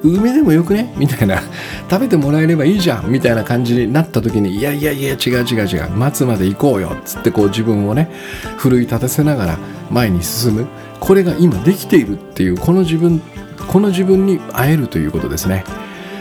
[0.03, 0.93] 梅でもよくね？
[0.99, 1.43] みたいな。
[1.89, 3.11] 食べてもらえればいいじゃん。
[3.11, 5.91] みたいな感じになった時にいやいやいや違う違う違う。
[5.97, 6.91] 待つまで行こうよ。
[6.95, 8.11] っつってこう自分をね
[8.59, 9.59] 奮い立たせながら
[9.91, 10.67] 前に進む。
[11.01, 13.23] これが今できているっていうこの自分
[13.67, 15.65] この自分に会えるということですね、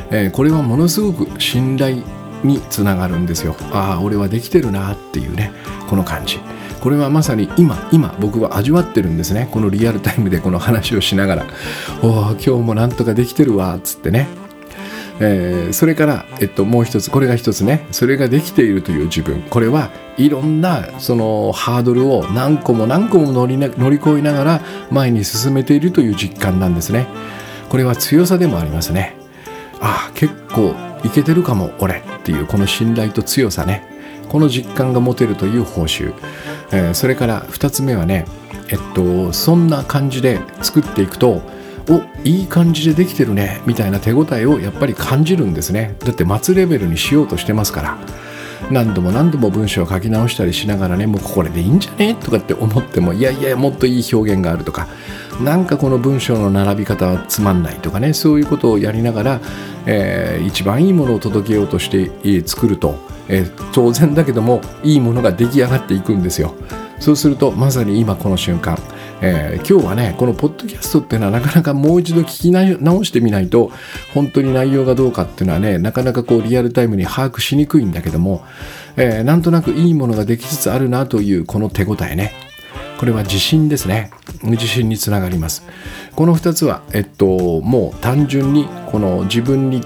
[0.10, 1.98] えー、これはものすごく信頼
[2.44, 3.56] につながるんですよ。
[3.72, 5.52] ああ俺はできてるなっていうね
[5.90, 6.40] この感じ。
[6.82, 9.48] これはまさに今今僕は味わってるんですね。
[9.52, 11.46] このリアルタイムでこの話をしながら
[12.02, 14.28] 「おお今日もなんとかできてるわ」っつってね。
[15.24, 17.86] えー、それから、えっと、もう一つこれが一つね。
[17.92, 19.44] それができているという自分。
[19.44, 27.06] これはいろんなそのハードルを何個も何個も乗りな乗り越えながら前に進めているという実感なんですね。
[27.70, 29.16] これは強さでもありますね。
[29.80, 30.74] ああ結構
[31.04, 33.90] いけてるかも俺っていうこの信頼と強さね。
[34.30, 36.14] この実感が持てるという報酬、
[36.72, 38.26] えー、それから2つ目はね
[38.70, 41.42] えっとそんな感じで作っていくと
[41.90, 45.96] おいい感じでできてるねみたいな手応えをやっぱり感じるんですね。
[46.00, 47.98] だって末レベルにしようとしてますから、
[48.72, 54.88] 何度も何度も文章を書き直したりしながらねもうこれでいいんじゃねとかって思ってもいやいやもっといい表現があるとか
[55.42, 59.42] なんかこの文章の並び方はつまんないとかねそういうことをやりながら、
[59.86, 62.12] えー、一番いいものを届けようとして、
[62.48, 62.96] 作ると、
[63.28, 66.54] えー、当然だけどもいいものが出来上がっていくんですよ。
[67.02, 68.78] そうするとまさに今この瞬間
[69.24, 73.72] えー、今日はねこのポッドキャストっていうのはなかなかもう一度聞き直してみないと
[74.16, 78.44] 本当に内容がどうかっていうのはねなかなかこうリアルタイムに把握しにくいんだけども、
[78.98, 82.34] えー、なんとなくいいものができつつあるなというこの手応えね。
[82.98, 84.12] これは自信ですね。
[84.44, 85.68] 自信につながります。
[86.16, 89.84] この2つはえっともう単純にこの自分に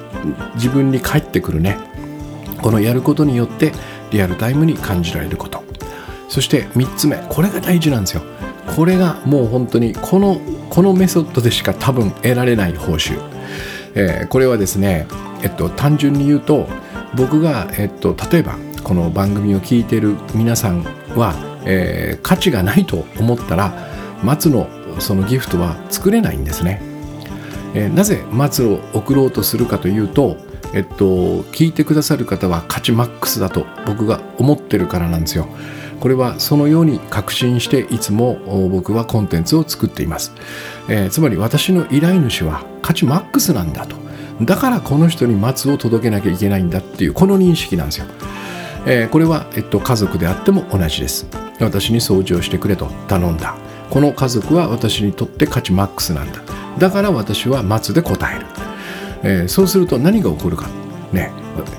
[0.56, 1.78] 自分に返ってくるね。
[2.62, 3.74] このやることによって
[4.12, 5.65] リアルタイムに感じられること。
[6.36, 8.22] そして3つ目これが大事なんですよ。
[8.76, 13.18] これがもう本当にこのこのメソッドでしか多分得られない報酬、
[13.94, 15.08] えー、これはですね、
[15.44, 16.68] えっと、単純に言うと
[17.16, 20.84] 僕が、えっと、例えばこの番組を聞いている皆さん
[21.16, 23.88] は、えー、価値がないと思ったら
[24.22, 24.68] 松の
[25.00, 26.82] そのギフトは作れないんですね、
[27.74, 30.36] えー、なぜ松を送ろうとするかというと
[30.74, 35.48] えっと聞いてくださる方は価値マックスだと僕が思ってるからなんですよ。
[36.00, 38.36] これはそのように確信していつも
[38.70, 40.34] 僕はコンテンツを作っています、
[40.90, 43.96] えー、つまり私の依頼主は価値マックスなんだと。
[44.42, 48.06] だからこの人に松を届けなきゃいけないんだっていうこの認識なんですよ、
[48.86, 51.28] えー、これは、えっと、家族であっても同じです。
[51.62, 53.56] 私に掃除をしてくれと頼んだ。
[53.90, 56.42] この家族は私にとって価値マックスなんだ。
[56.78, 58.46] だから私は松で答える、
[59.24, 60.68] えー、そうすると何が起こるか。
[61.14, 61.32] ね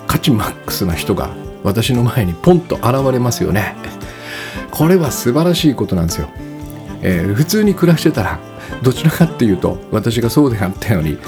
[0.06, 1.28] 価値マックスな人が
[1.62, 3.76] 私の前にポンと現れますよね。
[4.76, 6.28] これは素晴らしいことなんですよ、
[7.00, 8.38] えー、普通に暮らしてたら
[8.82, 11.18] どちらかっていうと私がそうであったように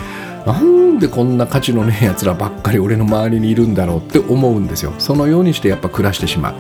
[0.47, 4.95] なんでこんな価値のねえやつらばっかり俺の周りにいるんだろうって思うんですよ。
[4.99, 6.55] そのようにしてやっぱ暮らしてしまう。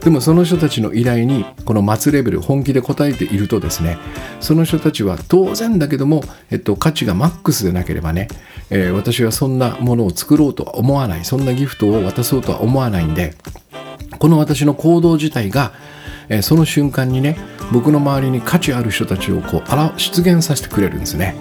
[0.00, 3.98] でもその人たちの依頼にこの末レベル本気で応えているとですね
[4.40, 8.28] その人たちは当然だけども、えっと、価値がマックスでなければね、
[8.70, 11.24] えー、私はそんなものを作ろうとは思わない。
[11.24, 13.34] そんなギフトを渡そうとは思わないんで
[14.18, 15.72] この私の行動自体が
[16.28, 17.36] えその瞬間にね
[17.72, 21.36] 僕の周りに価値ある人たちをこう出現させてくれるんですね。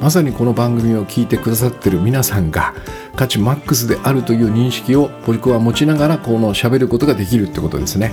[0.00, 2.72] まさにこの番組を聞いてくださってる皆さんが
[3.16, 8.12] 価値マックスであるという認識を僕は持ちながらこの喋ることができるってことですね。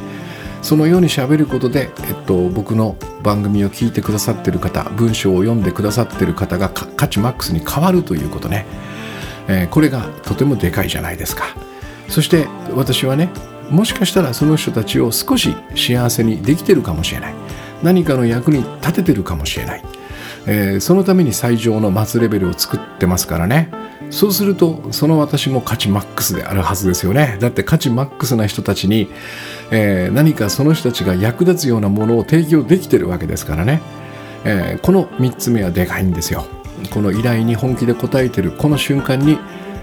[0.61, 8.65] そのように喋ることで、えっと、僕の番組を聞いてくださってる方文章を読んでくださってる方が価値マックスに変わるということね、
[9.47, 11.45] えー、これがとてもでかいじゃないですか。
[12.09, 13.29] そして私はね
[13.69, 17.33] もしかしたらその人たちを少し幸せにできてるかもしれない。
[17.83, 19.83] 何かの役に立ててるかもしれない、
[20.47, 23.69] えー、そのために最上の末レベルを作ってますからね。
[24.09, 27.37] そうするとその私も価値マックスであるはずですよね。
[27.39, 29.09] だって価値マックスな人たちに、
[29.69, 33.81] えー、何かその人たちが役立つようなものを提供できてるわけですからね、
[34.45, 36.45] えー、この3つ目はでかいんですよ。
[36.91, 39.37] この依頼に本気で応えてるこの瞬間に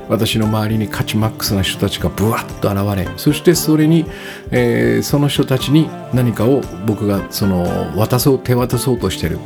[0.08, 4.04] 私の周りに価値マックスな人たちがブワッと現れそしてそれに、
[4.50, 9.38] えー、その人たちに何かを僕がその渡そう手渡そうとしてる、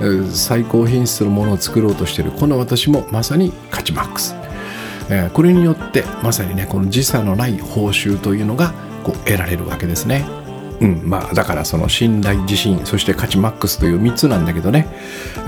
[0.00, 4.34] えー、最高品質のものを作ろうとしてるこの私もまさに価値マックス、
[5.10, 10.43] えー、これによってまさにねこの時差のない報酬というのがこう得られるわけですね。
[10.84, 14.86] うんまあ、だからその信頼自信そして価値マックスという3つなんだけどね、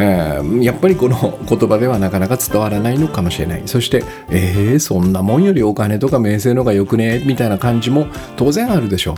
[0.01, 3.63] えー、やっぱりこの言葉ではなかなか伝わらないのかもしれない。
[3.67, 7.23] そしてえー、そんなもんよりお金とか名声のがよくね？
[7.27, 8.07] みたいな感じも
[8.37, 9.17] 当然あるでしょう、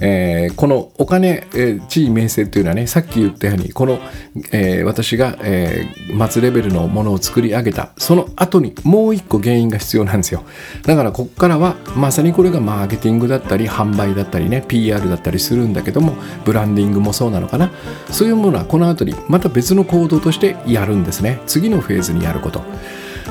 [0.00, 3.98] えー、このお金、えー、地位名声というのはねさっき言ったようにこの、
[4.52, 7.90] えー、私が、えー、末レベルのものを作り上げた。
[7.96, 10.44] その後にもう一個原因が必要なんですよ。
[10.82, 17.70] だからここからはまさにこれがマーケティングだったり販売だったりね PR だったりするするんだけどもブランディングもそうなのかな。
[18.10, 21.40] そういうものはこの後にまた別の行動としてやるんですね。
[21.46, 22.62] 次のフェーズにやること、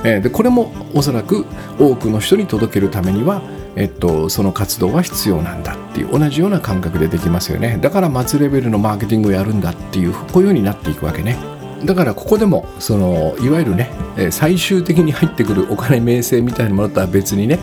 [0.05, 1.45] えー、でこれもおそらく
[1.77, 3.41] 多くの人に届けるためには
[3.75, 7.79] えっと、その活動は必要なんだっていう同じような感覚でできますよね。
[7.81, 11.52] だから末レベルのマーケティングをやるんだっていうこういうようになっていくわけね。
[11.85, 13.89] だからここでもそのいわゆるね
[14.31, 17.59] 最終的に入ってくるお金名声みたいなものとは別にね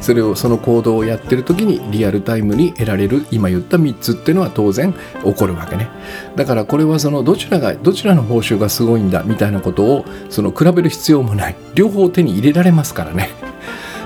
[0.00, 4.92] それをその行動をやってる時にリアルタイムに得られる今言った3つっていうのは当然
[5.24, 5.88] 起こるわけね。
[6.34, 11.56] だからこれはそのどちらがどちらの報酬がすごいんだみたいなことをその比べる必要もない。
[11.74, 13.30] 両方手に入れられますからね、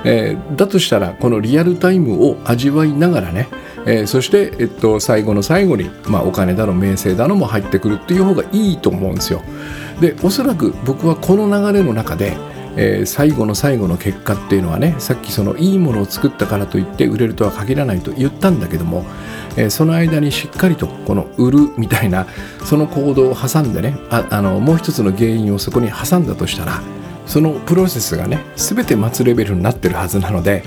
[0.03, 3.47] えー、だとしたらこのリアルタイムを味わいながらね
[3.87, 9.41] えー、そして、えっと、最後の最後に、まあ、お金だの名声だのも入ってくるっていう方がいいと思うんですよ。
[10.01, 12.37] でおそらく僕はこの流れの中で、
[12.75, 19.05] えー、最後の最後の結果っていうのはねさっきそのいいものを作ったからといって売れるとは限らないと言ったんだけども、
[19.55, 22.27] えー、その間にしっかりとこの売るみたいな
[22.65, 26.81] その行動を挟んでねああのもう一つの原因をそこに挟んだとしたら
[27.27, 30.63] そのプロセスがね全て待つレベルになってるはずなので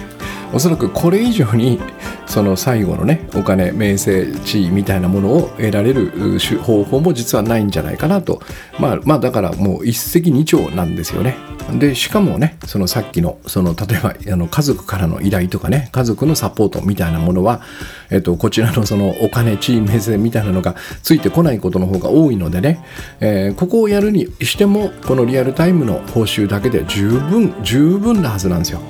[0.52, 1.80] おそらくこれ以上に
[2.26, 8.40] その最後のねお金名声地位みたいなものを得られる方法も実はないんじゃないかなと
[8.78, 11.36] まあまあだからもう一石二鳥なんですよね
[11.78, 17.62] でしかもねそのさっきのその例えばあの家族からの依頼とかね家族のサポートみたいなものは、
[18.10, 22.84] えっと、こちらのそのお金地位名声みたいなのがついてこないことの方が多いのでね、
[23.20, 28.80] えー、ここをやるにしてもこのリアルタイムの報酬だけで十分十分なはずなんですよ。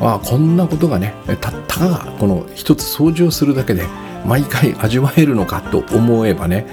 [0.00, 3.84] あこんなことがねたったがこの一つ掃除をするだけで
[4.24, 6.66] 毎回味わえるのかと思えばね、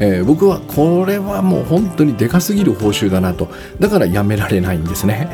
[0.00, 3.48] えー、僕はこれはもう本当にでかすぎる報酬だなと。
[3.78, 5.28] だからやめられないんですね、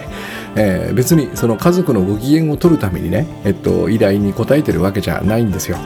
[0.57, 5.79] えー、別にその家族のご機嫌を取るためにね、えっと、依頼に応えてるわけじゃないんですよ、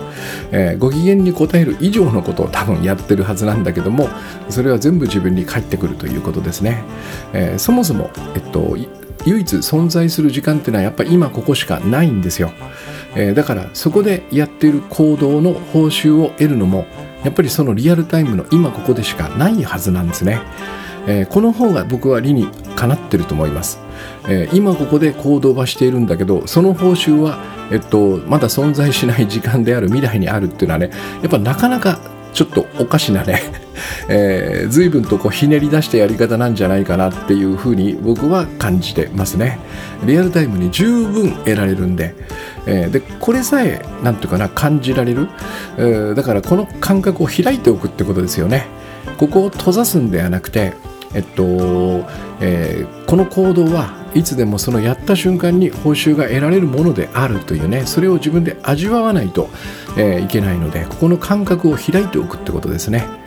[0.51, 4.09] えー、ご機嫌に応える以上のことを多分やってるはずなんだけども
[4.49, 6.83] それは全部自分に返ってくるということですね、
[7.33, 8.77] えそもそも、えっと、
[9.27, 12.53] 唯一存在する時間っていうのはやっぱり今ここしかないんですよ、
[13.15, 16.87] えー、だからそこでやっている行動の報酬を得るのも
[17.25, 20.41] やっぱりそのリアルタイムの今ここでしかないはずなんですね、
[21.07, 22.47] えー、この方が僕は理に
[22.77, 23.81] かなってると思います、
[24.29, 27.43] えー、今ここで行動はしているんだけどその報酬は、
[27.73, 30.91] えっと、まだ存在しない時間である未来にあるっていうのはね
[31.23, 32.01] やっぱなかなか
[32.39, 33.43] ちょっとおかしなね、
[34.09, 39.59] えー、随分とこうひねり出したやり方なんじゃないかなっていうふうに僕は感じてますね。
[40.05, 42.15] リアルタイムに十分得られるんで、
[42.67, 45.27] えー、でこれさえなんていうかな感じられる、
[45.79, 48.67] えー、だからこの感覚を開いておくってことですよね。
[49.17, 50.75] ここを閉ざすんではなくて、
[51.15, 52.07] えっと
[52.41, 59.49] えー、この行動はいつでもそのやった瞬間に報酬が得られるものであるというねそれを自分で味わわないと、
[59.97, 63.18] えー、いけないのでここの感覚を開いておくってことですね。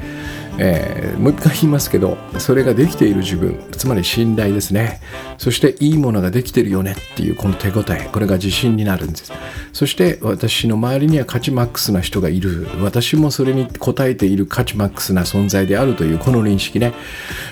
[0.58, 5.02] えー、もう一回言いますけどそれができている自分つまり信頼ですね。
[5.38, 9.32] そしていいものができてるよねっていうこの手応えこれが自信になるんです。
[9.74, 12.68] そして私の周りには価値マックスな人がいる。
[12.82, 16.94] 私もそれに応えている価値マックスな存在であるというこの認識ね。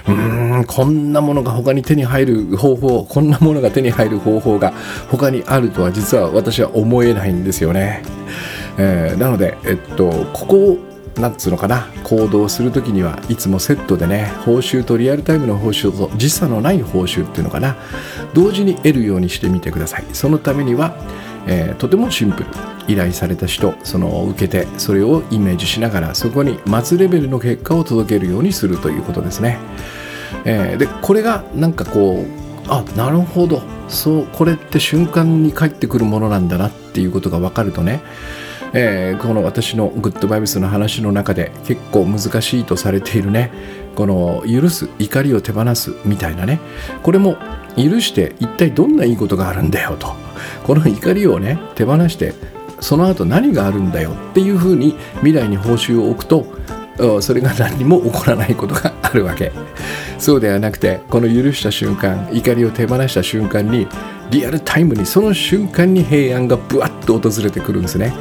[0.08, 4.74] うーんこんなものが他に手に入る方法こんなものが手に入る方法が
[5.10, 8.04] 他にあるとは実は私は思えないんですよね、
[8.78, 17.76] えー、なので、えっと、ここをなんつうのかな行動する時にはいつもセットでね報酬とリアルタイムの報酬と時差のない報酬っていうのかな
[18.34, 20.06] 同時に得るようにしてみてください。
[20.14, 20.96] そのためには、
[21.48, 22.50] えー、とてもシンプル
[22.88, 29.60] 依頼された人その受けてそれをイメージしながらそこに待つレベルの結果を届けるようにするということですね、
[30.44, 38.02] えー、でこれがなんかこうあなるほどそうこれって瞬間に返ってくるものなんだなっていうことが分かるとね
[38.74, 43.52] えー、この私のグッドバイブスの話の中で結構難しいとされているね。
[43.96, 46.60] この許す怒りを手放すみたいなね。
[47.04, 47.38] これも
[47.76, 50.14] 許して一体どんないいことがあるんだよと。
[50.64, 52.34] この怒りをね手放して
[52.80, 56.46] その後何があるんだよっていうふうに未来に報酬を置くと
[57.22, 59.52] それが何も起こらないことがあるわけ。
[60.18, 63.88] そうではなくてこの許した瞬間怒りを手放した瞬間に
[64.30, 68.14] リアルタイムにその瞬間に平安がブワッと訪れてくるんですね。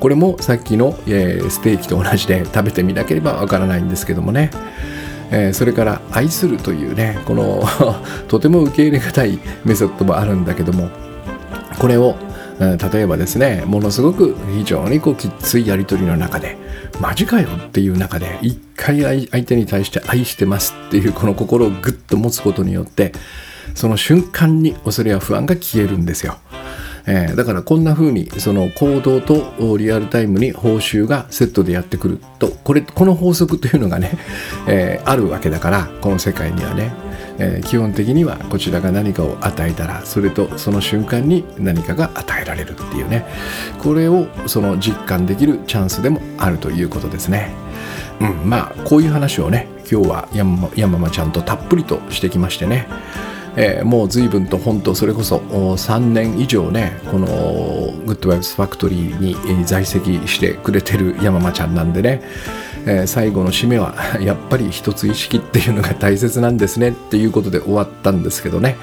[0.00, 4.50] これもさっきの、えー、ステーキと同じで食べてみなければわからないんですけどもね、
[5.30, 7.62] えー、それから愛するというねこの
[8.28, 10.88] とても受け入れがたいメソッドもあるんだけども
[11.78, 12.16] これを
[12.60, 16.56] 例えばですねものすごく非常にこうきついやり取りの中で
[17.00, 23.12] マジかよっていう中で一回相手に対して愛してますっていうこの心をぐっと持つことによって
[23.74, 26.38] その瞬間に恐れや不安が消えるんですよ。
[27.10, 32.20] えー、だからこんな風にその行動とリアルタイムに報酬がセットでやってくる。
[32.38, 34.12] とこれこの法則というのがね、
[34.68, 36.92] えー、あるわけだからこの世界にはね、
[37.38, 43.24] えー、基本的にはこちらが何かを与えたらそれとその瞬間に何かが与えられるっていうね。
[43.78, 47.50] これをその実感できるチャンスでもあるということですね。
[48.20, 52.86] うん、まあこういう話をね今日は山山ちゃんとたっぷりとしてきましてね。
[53.56, 62.22] えー、もう随分と本当それこそ3年以上ねこのグッドワイブスファクトリーに在籍してくれてる山間ちゃんなんでね、
[62.86, 68.76] えー、最後の締めは やっぱり一つ意識っていうのが大切なんですねっていうことで終わったんですけどね。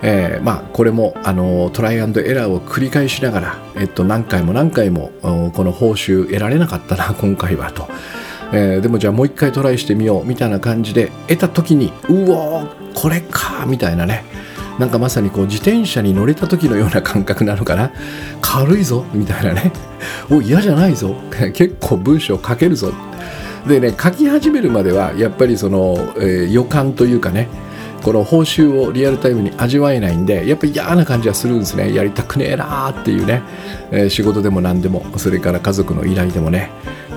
[0.00, 7.88] えー、まあこれもあのトライアンドエラーを繰り返しながら、えっと、何回も何回もこの報酬得られなかったな今回はと、
[8.52, 12.62] えー、でもじゃあもう一回トライしてみようみたいな感じで得た時にうお
[12.94, 14.24] これかみたいなね、
[14.78, 17.90] なんかまさにこう自転車に乗れた時のような感覚なのかな。
[18.40, 19.72] 軽いぞみたいなね。
[20.30, 21.14] お嫌じゃないぞ。
[21.52, 22.92] 結構文章書けるぞ。
[23.66, 27.48] でね書き始めるまではやっぱりその、えー、予感というかね
[28.02, 31.92] この報酬をリアルタイムに味わえないんでやっぱり嫌な感じはするんですね。
[31.92, 33.42] やりたくねえなーっていうね、
[33.90, 36.70] えー、仕事でも何でもそれから家族の依頼でもね。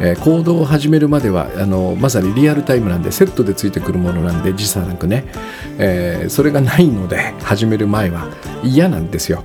[0.03, 5.25] えー、行動を始めるまではあのまさにリアルタイムなんでセットでついてくるものなんで時差なくね、
[5.77, 8.27] えー、それがないので始める前は
[8.63, 9.43] 嫌なんですよ。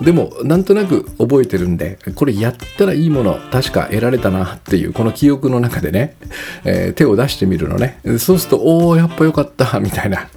[0.00, 6.16] でもなんとなく覚えてるんでこれやったらいいもの確か得られたなっていうこの記憶の中でね、
[6.64, 8.00] えー、手を出してみるのね。
[8.18, 10.28] そうするとおおやっぱよかったみたいな。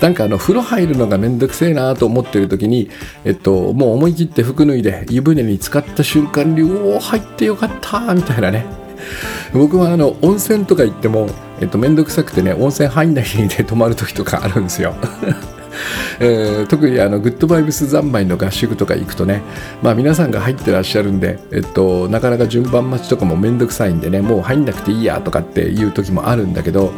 [0.00, 2.90] なんかあの風呂入るのがめんどくせえなと思ってる時に、
[3.24, 8.64] えっと、もう思い切って服脱いで湯船に浸かった瞬間におお入ってよかったみたいなね。
[9.52, 11.28] 僕はあの温泉とか行っても、
[11.60, 14.94] えっと、めんどくさくてね温泉入んないで泊まる時とかあるんですよ。
[16.20, 19.42] えー、特にあのグッドバイブス三昧の合宿とか行くとね、
[19.82, 26.92] まあ、皆さんが入ってらっしゃるんで、えっと、なかなか順番待ちとかもめんどくさいんでねもう入んなくていいやとかっていう時もあるんだけど、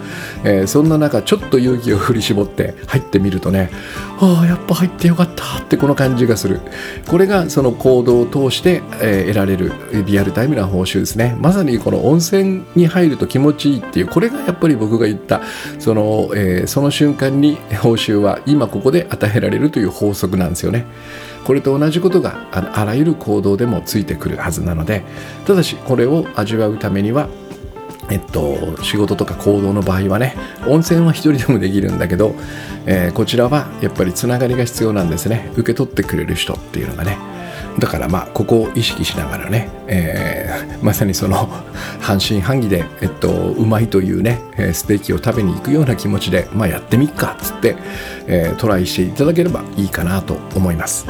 [0.45, 3.71] えー、そんな中ちょっと勇気を振り絞って入ってみるとね
[4.21, 6.61] ああやっぱ入ってよかったってこの感じがする。
[7.09, 9.73] これがその行動を通して、え、得られる
[10.07, 11.37] リアルタイムな報酬ですね。
[11.41, 15.41] まさにこの温泉に入ると気持ちいいっていうこれがやっぱり僕が言った
[15.79, 20.87] その,、えー、その瞬間に報酬は今ここで与えられるという法則なんですよね。
[21.45, 25.03] これと同じことがあらゆる行動でもついてくるはずなので
[25.47, 27.29] ただしこれを味わうためには
[28.11, 30.35] えっと、仕事とか行動の場合はね
[30.67, 32.35] 温泉は一人でもできるんだけど、
[32.87, 37.19] えー、こちらはやっぱりつながりが必要なんですね受け取ってくれる人っていうのがね
[37.79, 41.49] だからまあここを意識しながらね、えー、まさにその
[42.01, 44.41] 半信半疑で、えっと、うまいというね
[44.73, 47.77] ステーキを食べに行くような気持ちで、まあ、やってみっかっつって、
[48.27, 51.07] えー、トライしていただければいいかなと思います。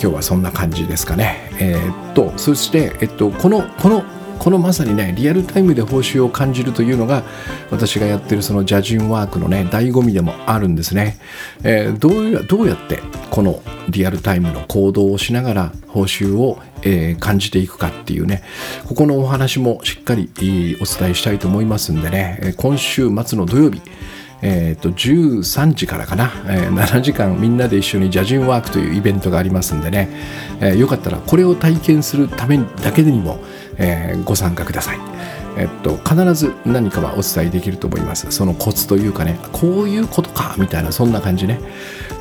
[0.00, 1.50] 今日はそんな感じですかね。
[1.58, 4.02] えー、っとそして、えっと、このこの
[4.42, 7.22] このまさにねリアルタイムで報酬を感じるというのが
[7.70, 11.16] 私がやってるそのジャジンワークのね醍醐味でもあるんですね、
[11.62, 18.42] えー、どうやどうやってこのリアルタイムの行動をしながら報酬を、えー、感じていくかっていうね
[18.88, 22.54] ここのお話もしっかりお伝えしたいと思いますんでね。
[22.56, 23.80] 今週末の土曜日
[24.42, 30.08] えーと、13時からかな、えー、7時間みんなで一緒にジャジンワークというイベントがありますんでね、
[30.60, 33.38] えー、よかったらこれを体験するためだけにも、
[33.78, 34.98] えー、ご参加ください。
[35.56, 38.30] えっと、必ず何かはお伝えできると思います。
[38.30, 41.60] そのコツというかね、こういうことかみたいな、そんな感じね。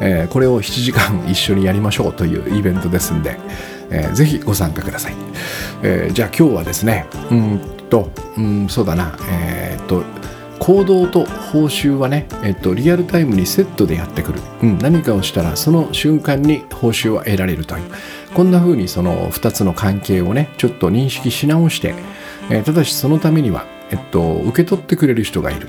[0.01, 3.37] えー、これを7時間一緒にやりましょうというイベントですんで、
[3.89, 5.13] えー、ぜひご参加ください。
[5.81, 10.03] えー、じゃあ今日はですね、うんと、うん、そうだな、えー、っと、
[10.61, 17.91] 行動と報酬はね、えっと、リアルタイムにセットでやってくる、うん、何かをしたらその瞬間に報酬は得られるという。
[18.35, 21.95] こんな風にその2つの関係をねちょっと認識し直して、
[22.49, 25.67] えー、ただしそのためには、えっと、受け取ってくれる人がいる、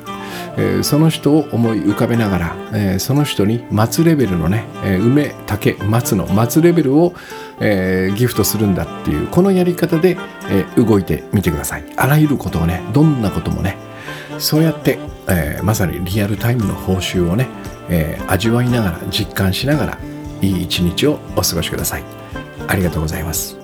[0.59, 7.15] えー、その人を思い浮かべながら、えー、その人に松レベルのね、え梅竹松の松レベルを、
[7.61, 10.19] えギフトするんだっていうこのやり方で、
[10.51, 11.85] え動いてみてください。
[11.97, 13.92] あらゆることをねどんなこともね
[14.39, 17.49] そうやって、えー、まさにリアルタイムの報酬をね、
[17.89, 19.99] えー、味わいながら実感しながら
[20.41, 22.05] いい一日をお過ごしください。
[22.67, 23.62] ありがとうございます。